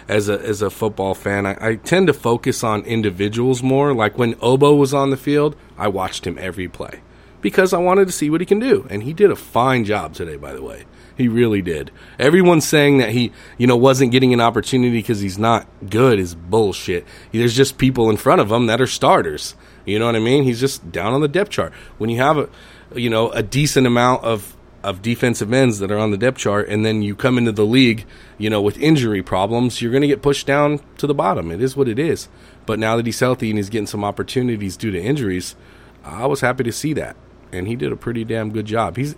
[0.08, 1.46] as a as a football fan.
[1.46, 3.94] I, I tend to focus on individuals more.
[3.94, 7.00] Like when Obo was on the field, I watched him every play
[7.48, 10.14] because I wanted to see what he can do, and he did a fine job
[10.14, 10.36] today.
[10.36, 10.84] By the way,
[11.16, 11.92] he really did.
[12.20, 16.36] Everyone's saying that he, you know, wasn't getting an opportunity because he's not good is
[16.36, 17.06] bullshit.
[17.32, 19.56] There's just people in front of him that are starters.
[19.86, 20.44] You know what I mean?
[20.44, 21.72] He's just down on the depth chart.
[21.98, 22.50] When you have a,
[22.96, 26.68] you know, a decent amount of of defensive ends that are on the depth chart,
[26.68, 28.06] and then you come into the league,
[28.38, 31.50] you know, with injury problems, you're going to get pushed down to the bottom.
[31.50, 32.28] It is what it is.
[32.66, 35.56] But now that he's healthy and he's getting some opportunities due to injuries,
[36.04, 37.18] I was happy to see that,
[37.52, 38.98] and he did a pretty damn good job.
[38.98, 39.16] He's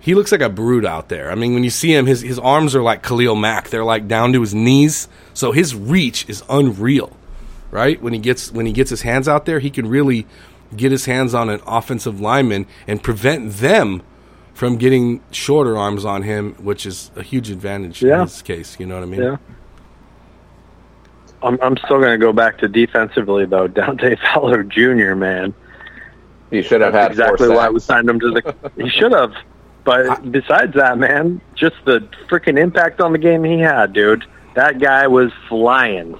[0.00, 1.30] he looks like a brute out there.
[1.30, 3.70] I mean, when you see him, his his arms are like Khalil Mack.
[3.70, 7.16] They're like down to his knees, so his reach is unreal.
[7.70, 10.26] Right when he gets when he gets his hands out there, he can really
[10.76, 14.02] get his hands on an offensive lineman and prevent them
[14.54, 18.78] from getting shorter arms on him, which is a huge advantage in this case.
[18.80, 19.22] You know what I mean?
[19.22, 19.36] Yeah.
[21.42, 23.68] I'm, I'm still going to go back to defensively though.
[23.78, 25.14] Dante Fowler Jr.
[25.14, 25.54] Man,
[26.50, 28.72] He should have had exactly why we signed him to the.
[28.82, 29.34] he should have.
[29.84, 34.24] But besides that, man, just the freaking impact on the game he had, dude.
[34.54, 36.18] That guy was flying.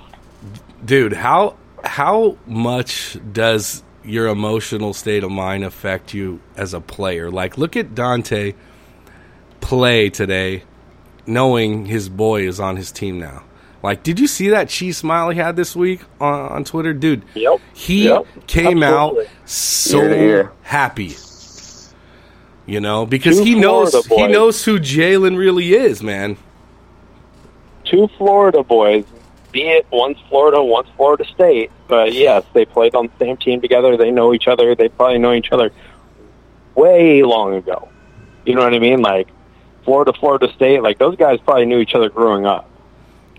[0.84, 7.30] dude how how much does your emotional state of mind affect you as a player
[7.30, 8.54] like look at dante
[9.60, 10.62] play today
[11.26, 13.42] knowing his boy is on his team now
[13.82, 17.22] like did you see that cheese smile he had this week on, on twitter dude
[17.34, 17.60] Yep.
[17.74, 18.26] he Yep.
[18.46, 19.24] came Absolutely.
[19.26, 21.16] out so happy
[22.66, 26.36] you know because Two he knows Florida he knows who jalen really is man
[27.84, 29.04] two Florida boys,
[29.50, 31.70] be it one's Florida, one's Florida State.
[31.86, 33.96] But yes, they played on the same team together.
[33.96, 34.74] They know each other.
[34.74, 35.70] They probably know each other
[36.74, 37.88] way long ago.
[38.44, 39.00] You know what I mean?
[39.00, 39.28] Like
[39.84, 40.82] Florida, Florida State.
[40.82, 42.67] Like those guys probably knew each other growing up.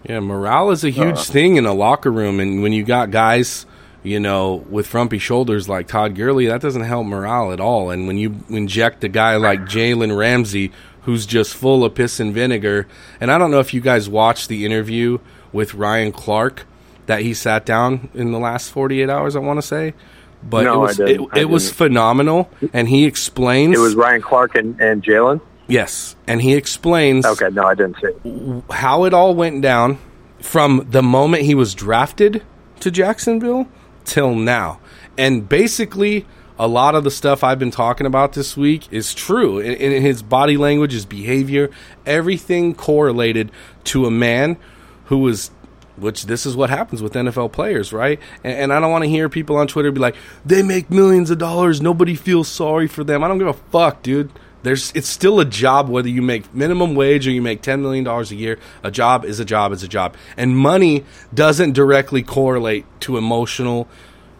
[0.03, 1.23] Yeah, morale is a huge uh.
[1.23, 3.65] thing in a locker room, and when you got guys
[4.03, 7.89] you know, with frumpy shoulders like Todd Gurley, that doesn't help morale at all.
[7.89, 10.71] And when you inject a guy like Jalen Ramsey,
[11.01, 12.87] who's just full of piss and vinegar,
[13.19, 15.19] and I don't know if you guys watched the interview
[15.51, 16.65] with Ryan Clark
[17.07, 19.93] that he sat down in the last 48 hours, I want to say.
[20.41, 21.29] But No, it I was didn't.
[21.35, 23.75] it, it was phenomenal, and he explains.
[23.77, 25.41] It was Ryan Clark and, and Jalen.
[25.69, 28.63] Yes, and he explains Okay, no, I didn't see.
[28.73, 29.97] How it all went down
[30.41, 32.43] from the moment he was drafted
[32.79, 33.67] to Jacksonville
[34.05, 34.79] till now.
[35.17, 36.25] And basically,
[36.57, 39.59] a lot of the stuff I've been talking about this week is true.
[39.59, 41.69] In, in his body language, his behavior,
[42.05, 43.51] everything correlated
[43.85, 44.57] to a man
[45.05, 45.51] who was.
[45.97, 48.21] Which this is what happens with NFL players, right?
[48.41, 50.15] And, and I don't want to hear people on Twitter be like,
[50.45, 51.81] "They make millions of dollars.
[51.81, 54.31] Nobody feels sorry for them." I don't give a fuck, dude.
[54.63, 58.03] There's it's still a job whether you make minimum wage or you make 10 million
[58.03, 58.59] dollars a year.
[58.83, 60.15] A job is a job is a job.
[60.35, 63.87] And money doesn't directly correlate to emotional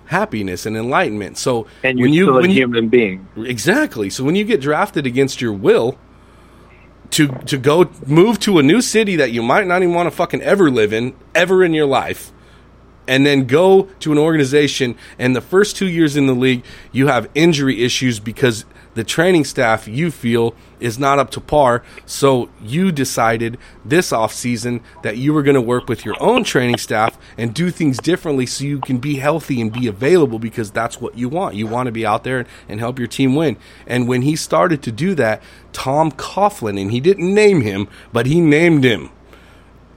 [0.06, 1.38] happiness and enlightenment.
[1.38, 3.28] So And you're when you still a when you human being.
[3.38, 4.10] Exactly.
[4.10, 5.98] So when you get drafted against your will
[7.12, 10.16] to to go move to a new city that you might not even want to
[10.16, 12.32] fucking ever live in ever in your life
[13.08, 17.08] and then go to an organization and the first 2 years in the league you
[17.08, 18.66] have injury issues because
[19.00, 21.84] the training staff you feel is not up to par.
[22.06, 26.80] So you decided this offseason that you were going to work with your own training
[26.80, 31.00] staff and do things differently so you can be healthy and be available because that's
[31.00, 31.56] what you want.
[31.56, 33.56] You want to be out there and help your team win.
[33.88, 35.42] And when he started to do that
[35.72, 39.12] Tom Coughlin and he didn't name him but he named him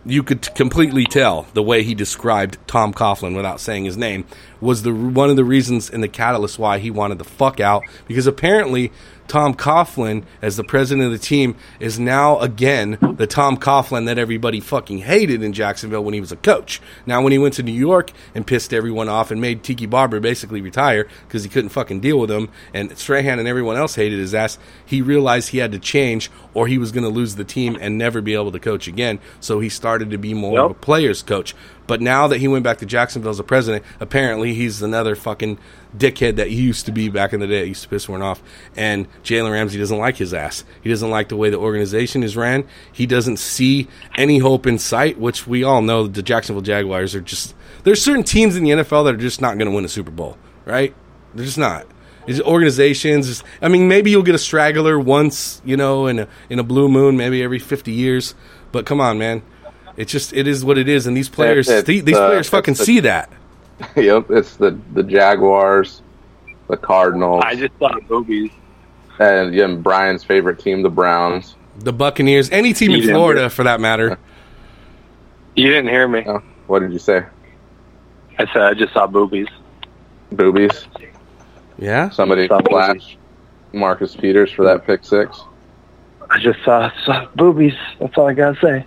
[0.04, 4.24] you could completely tell the way he described Tom Coughlin without saying his name
[4.60, 7.82] was the one of the reasons and the catalyst why he wanted the fuck out
[8.08, 8.90] because apparently
[9.32, 14.18] Tom Coughlin as the president of the team is now again the Tom Coughlin that
[14.18, 16.82] everybody fucking hated in Jacksonville when he was a coach.
[17.06, 20.20] Now when he went to New York and pissed everyone off and made Tiki Barber
[20.20, 24.18] basically retire because he couldn't fucking deal with him and Strahan and everyone else hated
[24.18, 27.44] his ass, he realized he had to change or he was going to lose the
[27.44, 29.18] team and never be able to coach again.
[29.40, 31.54] So he started to be more of a player's coach.
[31.86, 35.58] But now that he went back to Jacksonville as a president, apparently he's another fucking
[35.96, 37.60] dickhead that he used to be back in the day.
[37.60, 38.42] That used to piss one off.
[38.76, 40.64] And Jalen Ramsey doesn't like his ass.
[40.82, 42.66] He doesn't like the way the organization is ran.
[42.92, 47.20] He doesn't see any hope in sight, which we all know the Jacksonville Jaguars are
[47.20, 47.54] just.
[47.84, 50.10] There's certain teams in the NFL that are just not going to win a Super
[50.10, 50.94] Bowl, right?
[51.34, 51.86] They're just not.
[52.26, 53.42] It's organizations.
[53.60, 56.88] I mean, maybe you'll get a straggler once, you know, in a in a blue
[56.88, 58.34] moon, maybe every 50 years.
[58.70, 59.42] But come on, man.
[59.96, 62.48] It's just it is what it is, and these players, it's, these, these uh, players
[62.48, 63.30] fucking the- see that.
[63.96, 66.02] yep, it's the the Jaguars,
[66.68, 68.50] the Cardinals, I just saw movies.
[69.18, 71.56] and yeah, Brian's favorite team, the Browns.
[71.78, 73.14] The Buccaneers, any team in Yeah.
[73.14, 74.18] Florida for that matter.
[75.54, 76.24] You didn't hear me.
[76.26, 77.26] Oh, what did you say?
[78.38, 79.48] I said I just saw boobies.
[80.32, 80.86] Boobies.
[81.78, 83.18] Yeah, Somebody Saw flash
[83.74, 85.42] Marcus Peters for that pick six.
[86.30, 87.74] I just saw, saw boobies.
[88.00, 88.86] That's all I gotta say.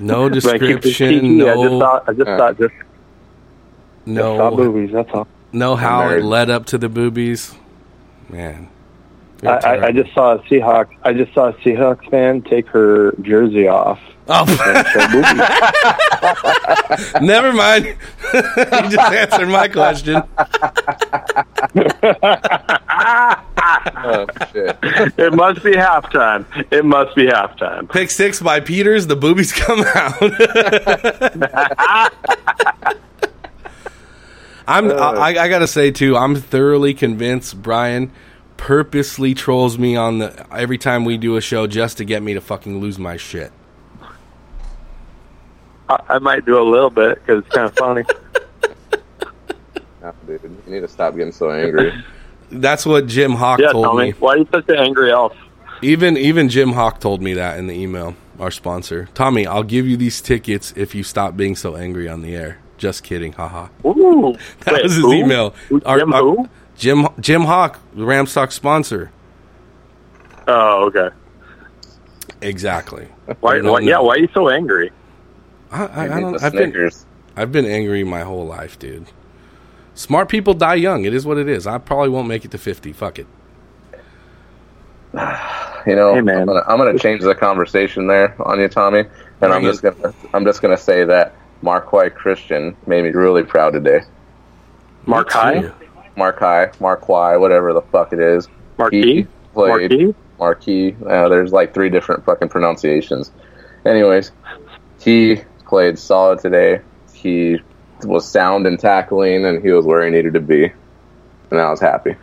[0.00, 1.48] no But I keep description, PG.
[1.48, 2.00] I just no, saw.
[2.08, 2.36] I just Yeah.
[2.36, 2.46] saw.
[2.46, 2.52] Uh.
[2.54, 2.74] Just,
[4.06, 4.92] just saw no, boobies.
[4.92, 5.26] That's all.
[5.52, 5.76] no.
[5.76, 7.54] How it led up to the boobies,
[8.28, 8.68] man.
[9.42, 10.94] I, I, I just saw a Seahawks.
[11.02, 13.98] I just saw a Seahawks fan take her jersey off.
[14.28, 15.38] Oh, and show boobies.
[17.22, 17.96] never mind.
[18.34, 18.42] you
[18.90, 20.22] just answered my question.
[24.02, 24.78] Oh shit!
[25.16, 26.44] it must be halftime.
[26.72, 27.88] It must be halftime.
[27.90, 29.06] Pick six by Peters.
[29.06, 30.20] The boobies come out.
[34.70, 34.90] I'm.
[34.90, 34.94] Uh.
[34.94, 36.16] I, I gotta say too.
[36.16, 38.12] I'm thoroughly convinced Brian
[38.56, 42.34] purposely trolls me on the every time we do a show just to get me
[42.34, 43.52] to fucking lose my shit.
[45.88, 48.04] I, I might do a little bit because it's kind of funny.
[50.02, 51.92] No, dude, you need to stop getting so angry.
[52.50, 54.04] That's what Jim Hawk yeah, told Tommy.
[54.06, 54.10] me.
[54.12, 55.36] Why are you such an angry elf?
[55.82, 58.14] Even even Jim Hawk told me that in the email.
[58.38, 59.46] Our sponsor, Tommy.
[59.46, 62.58] I'll give you these tickets if you stop being so angry on the air.
[62.80, 63.68] Just kidding, haha.
[63.86, 65.12] Ooh, That Wait, was his who?
[65.12, 65.50] email.
[65.68, 66.48] Who- Our- Jim our- who?
[66.76, 69.10] Jim Jim Hawk, the Ramstock sponsor.
[70.48, 71.10] Oh, okay.
[72.40, 73.06] Exactly.
[73.40, 73.60] Why?
[73.60, 73.98] Why yeah.
[74.00, 74.90] Why are you so angry?
[75.70, 76.42] I, I, I don't.
[76.42, 76.90] I've been
[77.36, 79.06] I've been angry my whole life, dude.
[79.94, 81.04] Smart people die young.
[81.04, 81.66] It is what it is.
[81.66, 82.92] I probably won't make it to fifty.
[82.94, 83.26] Fuck it.
[85.86, 86.40] You know, Hey, man.
[86.40, 89.04] I'm gonna, I'm gonna change the conversation there on you, Tommy,
[89.40, 93.72] and I'm just gonna I'm just gonna say that Marquai Christian made me really proud
[93.72, 94.00] today.
[95.06, 95.60] Mark Me High?
[95.60, 95.74] too.
[96.16, 98.48] Marquai, Marquai, whatever the fuck it is.
[98.78, 99.14] Marquis?
[99.14, 100.14] He played Marquis?
[100.38, 100.96] Marquis.
[101.06, 103.30] Uh, there's like three different fucking pronunciations.
[103.84, 104.32] Anyways,
[105.00, 106.80] he played solid today.
[107.12, 107.60] He
[108.02, 110.72] was sound in tackling, and he was where he needed to be,
[111.50, 112.16] and I was happy.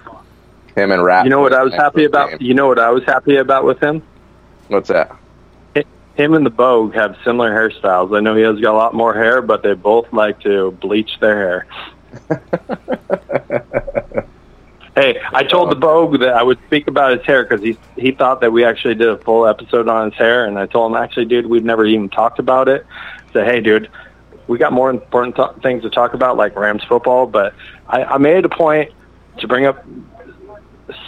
[0.75, 1.25] Him and Rapp.
[1.25, 2.41] You know what I was happy about?
[2.41, 4.03] You know what I was happy about with him?
[4.67, 5.15] What's that?
[6.18, 8.18] Him and the Bogue have similar hairstyles.
[8.18, 11.20] I know he has got a lot more hair, but they both like to bleach
[11.20, 11.68] their hair.
[14.95, 18.11] hey, I told the Bogue that I would speak about his hair because he he
[18.13, 20.97] thought that we actually did a full episode on his hair, and I told him
[20.97, 22.88] actually, dude, we've never even talked about it.
[23.34, 23.88] So hey, dude,
[24.47, 27.28] we got more important th- things to talk about, like Rams football.
[27.28, 27.53] But
[27.88, 28.91] I, I made a point
[29.38, 29.86] to bring up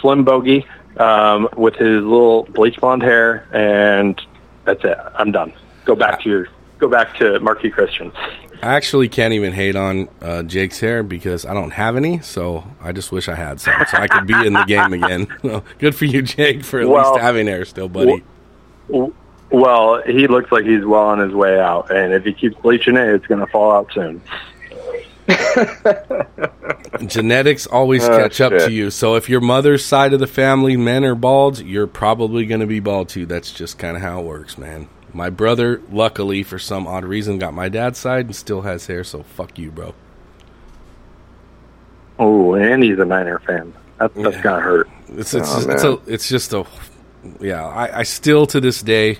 [0.00, 0.66] Slim Bogey
[0.98, 4.20] um, with his little bleach blonde hair, and
[4.74, 4.98] that's it.
[5.14, 5.52] I'm done.
[5.84, 6.46] Go back to your
[6.78, 8.12] go back to Marquis Christian.
[8.62, 12.62] I actually can't even hate on uh, Jake's hair because I don't have any, so
[12.80, 15.26] I just wish I had some so I could be in the game again.
[15.78, 18.22] Good for you, Jake, for at Well, least having hair still, buddy.
[18.90, 19.14] W-
[19.50, 22.96] Well, he looks like he's well on his way out, and if he keeps bleaching
[22.96, 24.20] it, it's going to fall out soon.
[27.06, 28.90] Genetics always Oh, catch up to you.
[28.90, 32.66] So if your mother's side of the family men are bald, you're probably going to
[32.66, 33.26] be bald too.
[33.26, 34.88] That's just kind of how it works, man.
[35.12, 39.02] My brother, luckily for some odd reason, got my dad's side and still has hair.
[39.04, 39.94] So fuck you, bro.
[42.18, 43.72] Oh, and he's a Niner fan.
[43.98, 44.42] That, that's Yeah.
[44.42, 44.88] to hurt.
[45.08, 46.64] It's it's, Oh, it's a it's just a
[47.40, 47.66] yeah.
[47.66, 49.18] I, I still to this day,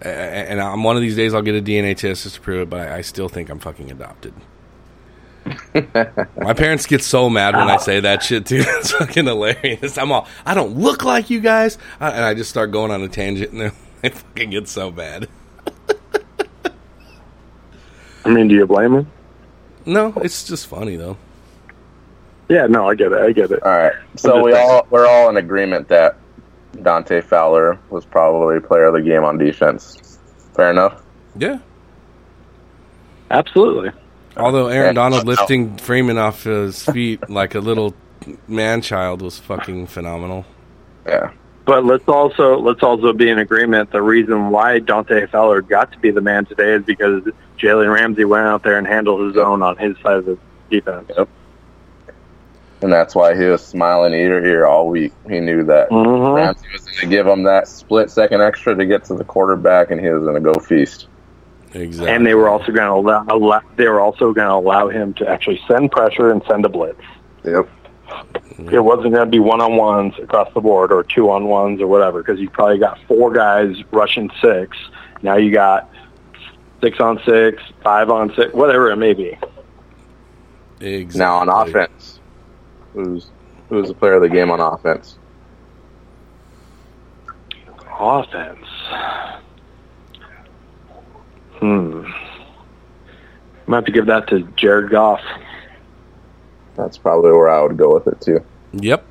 [0.00, 2.70] and I'm one of these days I'll get a DNA test just to prove it,
[2.70, 4.32] but I still think I'm fucking adopted.
[6.42, 8.64] My parents get so mad when I say that shit too.
[8.66, 9.98] It's fucking hilarious.
[9.98, 13.02] I'm all I don't look like you guys, I, and I just start going on
[13.02, 13.72] a tangent, and
[14.02, 15.28] they fucking get so bad.
[18.24, 19.10] I mean, do you blame him?
[19.86, 21.16] No, it's just funny though.
[22.48, 23.18] Yeah, no, I get it.
[23.18, 23.62] I get it.
[23.62, 23.94] All right.
[24.16, 26.16] So we all we're all in agreement that
[26.82, 30.18] Dante Fowler was probably player of the game on defense.
[30.54, 31.00] Fair enough.
[31.36, 31.58] Yeah.
[33.30, 33.92] Absolutely.
[34.36, 37.94] Although Aaron Donald lifting Freeman off his feet like a little
[38.46, 40.44] man child was fucking phenomenal.
[41.06, 41.32] Yeah.
[41.64, 43.90] But let's also let's also be in agreement.
[43.92, 47.22] The reason why Dante Fowler got to be the man today is because
[47.58, 50.38] Jalen Ramsey went out there and handled his own on his side of the
[50.70, 51.10] defense.
[51.16, 51.28] Yep.
[52.82, 55.12] And that's why he was smiling ear to ear all week.
[55.28, 56.34] He knew that Mhm.
[56.34, 59.90] Ramsey was going to give him that split second extra to get to the quarterback,
[59.90, 61.06] and he was going to go feast.
[61.72, 62.12] Exactly.
[62.12, 65.14] And they were also going to allow, allow they were also going to allow him
[65.14, 67.00] to actually send pressure and send a blitz.
[67.44, 67.68] Yep.
[68.72, 71.80] It wasn't going to be one on ones across the board or two on ones
[71.80, 74.76] or whatever because you probably got four guys rushing six.
[75.22, 75.88] Now you got
[76.82, 79.38] six on six, five on six, whatever it may be.
[80.80, 81.18] Exactly.
[81.18, 82.20] Now on offense,
[82.94, 83.30] who's
[83.68, 85.18] who's the player of the game on offense?
[87.98, 88.66] Offense.
[91.60, 92.04] Hmm.
[93.66, 95.20] I'm have to give that to Jared Goff.
[96.76, 98.44] That's probably where I would go with it too.
[98.72, 99.04] Yep.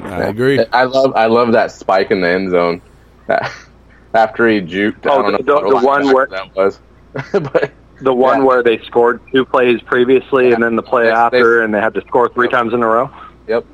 [0.00, 0.58] I agree.
[0.72, 2.82] I love I love that spike in the end zone.
[4.14, 6.80] After he juked, I Oh, don't know the- the- the one where- that was.
[7.32, 8.44] but The one Yeah.
[8.44, 11.80] where they scored two plays previously and then the play They- they- after, and they
[11.80, 13.08] had to score three times in a row.
[13.46, 13.64] Yep.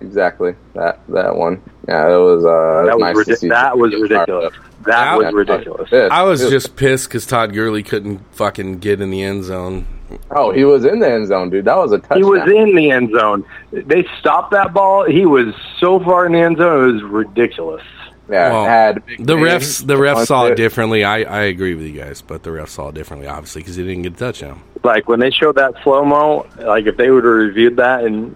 [0.00, 0.54] Exactly.
[0.74, 1.62] That that one.
[1.88, 3.48] Yeah, it was uh That was nice to see.
[3.48, 4.54] that was ridiculous.
[4.54, 4.84] up.
[4.86, 5.92] That was ridiculous.
[5.92, 9.86] I was just pissed because Todd Gurley couldn't fucking get in the end zone.
[10.30, 11.64] Oh, he was in the end zone, dude.
[11.64, 12.18] That was a touchdown.
[12.18, 13.44] He was in the end zone.
[13.72, 15.04] They stopped that ball.
[15.04, 17.82] He was so far in the end zone, it was ridiculous.
[18.28, 20.56] Yeah, Well, had The refs, the refs saw it it.
[20.56, 21.02] differently.
[21.04, 23.84] I, I agree with you guys, but the refs saw it differently, obviously, because he
[23.84, 24.62] didn't get a touchdown.
[24.84, 28.34] Like when they showed that slow mo, like if they would have reviewed that, and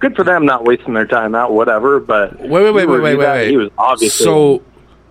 [0.00, 2.00] good for them not wasting their time out, whatever.
[2.00, 3.50] But Wait, wait, wait, wait, wait, wait, wait.
[3.50, 4.62] He was obviously So,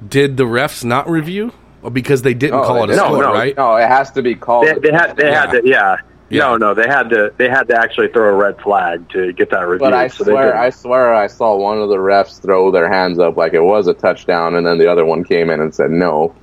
[0.08, 1.54] did the refs not review?
[1.82, 3.34] Or because they didn't Oh, call it a no, score, no.
[3.34, 3.56] right?
[3.56, 4.68] No, it has to be called.
[4.68, 5.96] They, they had they had to yeah.
[6.32, 6.42] Yeah.
[6.42, 9.50] No, no, they had to they had to actually throw a red flag to get
[9.50, 9.88] that review.
[9.88, 10.56] But I so swear.
[10.56, 13.88] I swear, I saw one of the refs throw their hands up like it was
[13.88, 16.36] a touchdown, and then the other one came in and said no,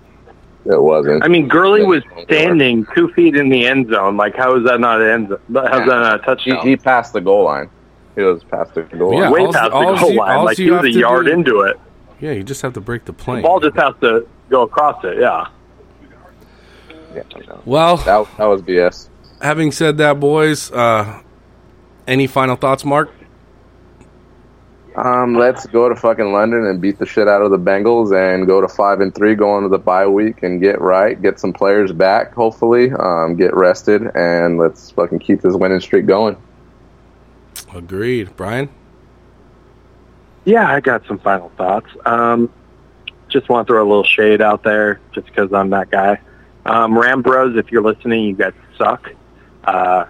[0.64, 1.22] it wasn't.
[1.22, 4.16] I mean, Gurley was standing two feet in the end zone.
[4.16, 5.38] Like, how is that not an end zone?
[5.54, 6.66] How's that not a he, touchdown?
[6.66, 7.70] he passed the goal line.
[8.16, 9.20] He was past the goal Yeah.
[9.28, 9.32] line.
[9.32, 10.44] Way All's- past the goal you- line.
[10.44, 11.78] Like, you he was a yard do- into it.
[12.18, 13.42] Yeah, you just have to break the plane.
[13.42, 15.18] The ball just has to go across it.
[15.20, 15.46] Yeah.
[17.14, 17.60] Yeah, no.
[17.64, 19.08] well, that that was BS.
[19.40, 21.20] having said that, boys, uh,
[22.06, 23.10] any final thoughts, Mark?
[24.96, 28.46] Um, let's go to fucking London and beat the shit out of the Bengals and
[28.46, 31.52] go to five and three, go into the bye week and get right, get some
[31.52, 36.34] players back, hopefully, um, get rested, and let's fucking keep this winning streak going.
[37.76, 38.34] Agreed.
[38.36, 38.68] Brian?
[40.44, 41.88] Yeah, I got some final thoughts.
[42.04, 42.52] Um,
[43.28, 46.20] just want to throw a little shade out there, just because I'm that guy.
[46.64, 49.12] Um, Ram Bros, if you're listening, you guys suck.
[49.64, 50.06] Uh,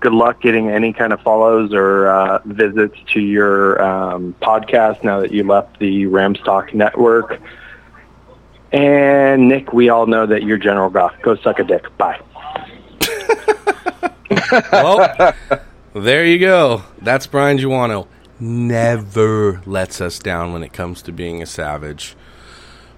[0.00, 5.20] good luck getting any kind of follows or uh, visits to your um, podcast now
[5.20, 7.40] that you left the Rams Talk Network.
[8.72, 11.14] And Nick, we all know that you're General Goff.
[11.22, 11.86] Go suck a dick.
[11.98, 12.20] Bye.
[14.72, 15.32] well,
[15.94, 16.82] there you go.
[17.00, 18.06] That's Brian Joanou.
[18.38, 22.16] Never lets us down when it comes to being a savage.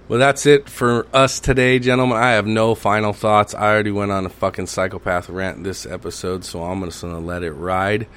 [0.07, 2.17] Well, that's it for us today, gentlemen.
[2.17, 3.55] I have no final thoughts.
[3.55, 7.19] I already went on a fucking psychopath rant this episode, so I'm just going to
[7.19, 8.07] let it ride.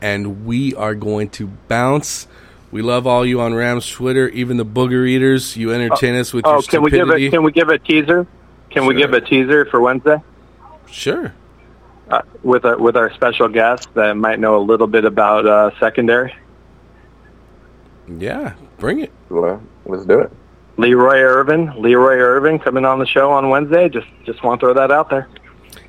[0.00, 2.26] And we are going to bounce.
[2.70, 5.56] We love all you on Rams Twitter, even the booger eaters.
[5.56, 7.12] You entertain oh, us with oh, your can stupidity.
[7.12, 8.26] we give a can we give a teaser?
[8.70, 8.88] Can sure.
[8.88, 10.18] we give a teaser for Wednesday?
[10.86, 11.32] Sure.
[12.10, 15.70] Uh, with a, with our special guest that might know a little bit about uh,
[15.78, 16.34] secondary.
[18.06, 19.12] Yeah, bring it.
[19.28, 20.32] Well, let's do it.
[20.78, 23.88] Leroy Irvin, Leroy Irvin coming on the show on Wednesday.
[23.88, 25.28] Just just want to throw that out there.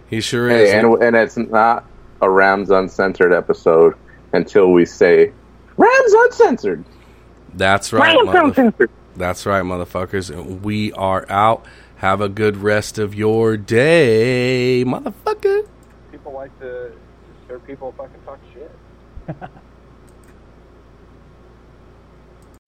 [0.10, 0.72] He sure is.
[0.72, 1.86] And, and it's not
[2.22, 3.96] a Rams Uncensored episode
[4.34, 5.32] until we say
[5.78, 6.84] Rams Uncensored.
[7.54, 8.14] That's right.
[8.16, 8.90] Rams mother- Uncensored.
[9.16, 10.30] That's right, motherfuckers.
[10.30, 11.66] And we are out.
[11.98, 15.68] Have a good rest of your day, motherfucker.
[16.20, 16.92] People like to
[17.48, 18.78] hear people fucking talk shit.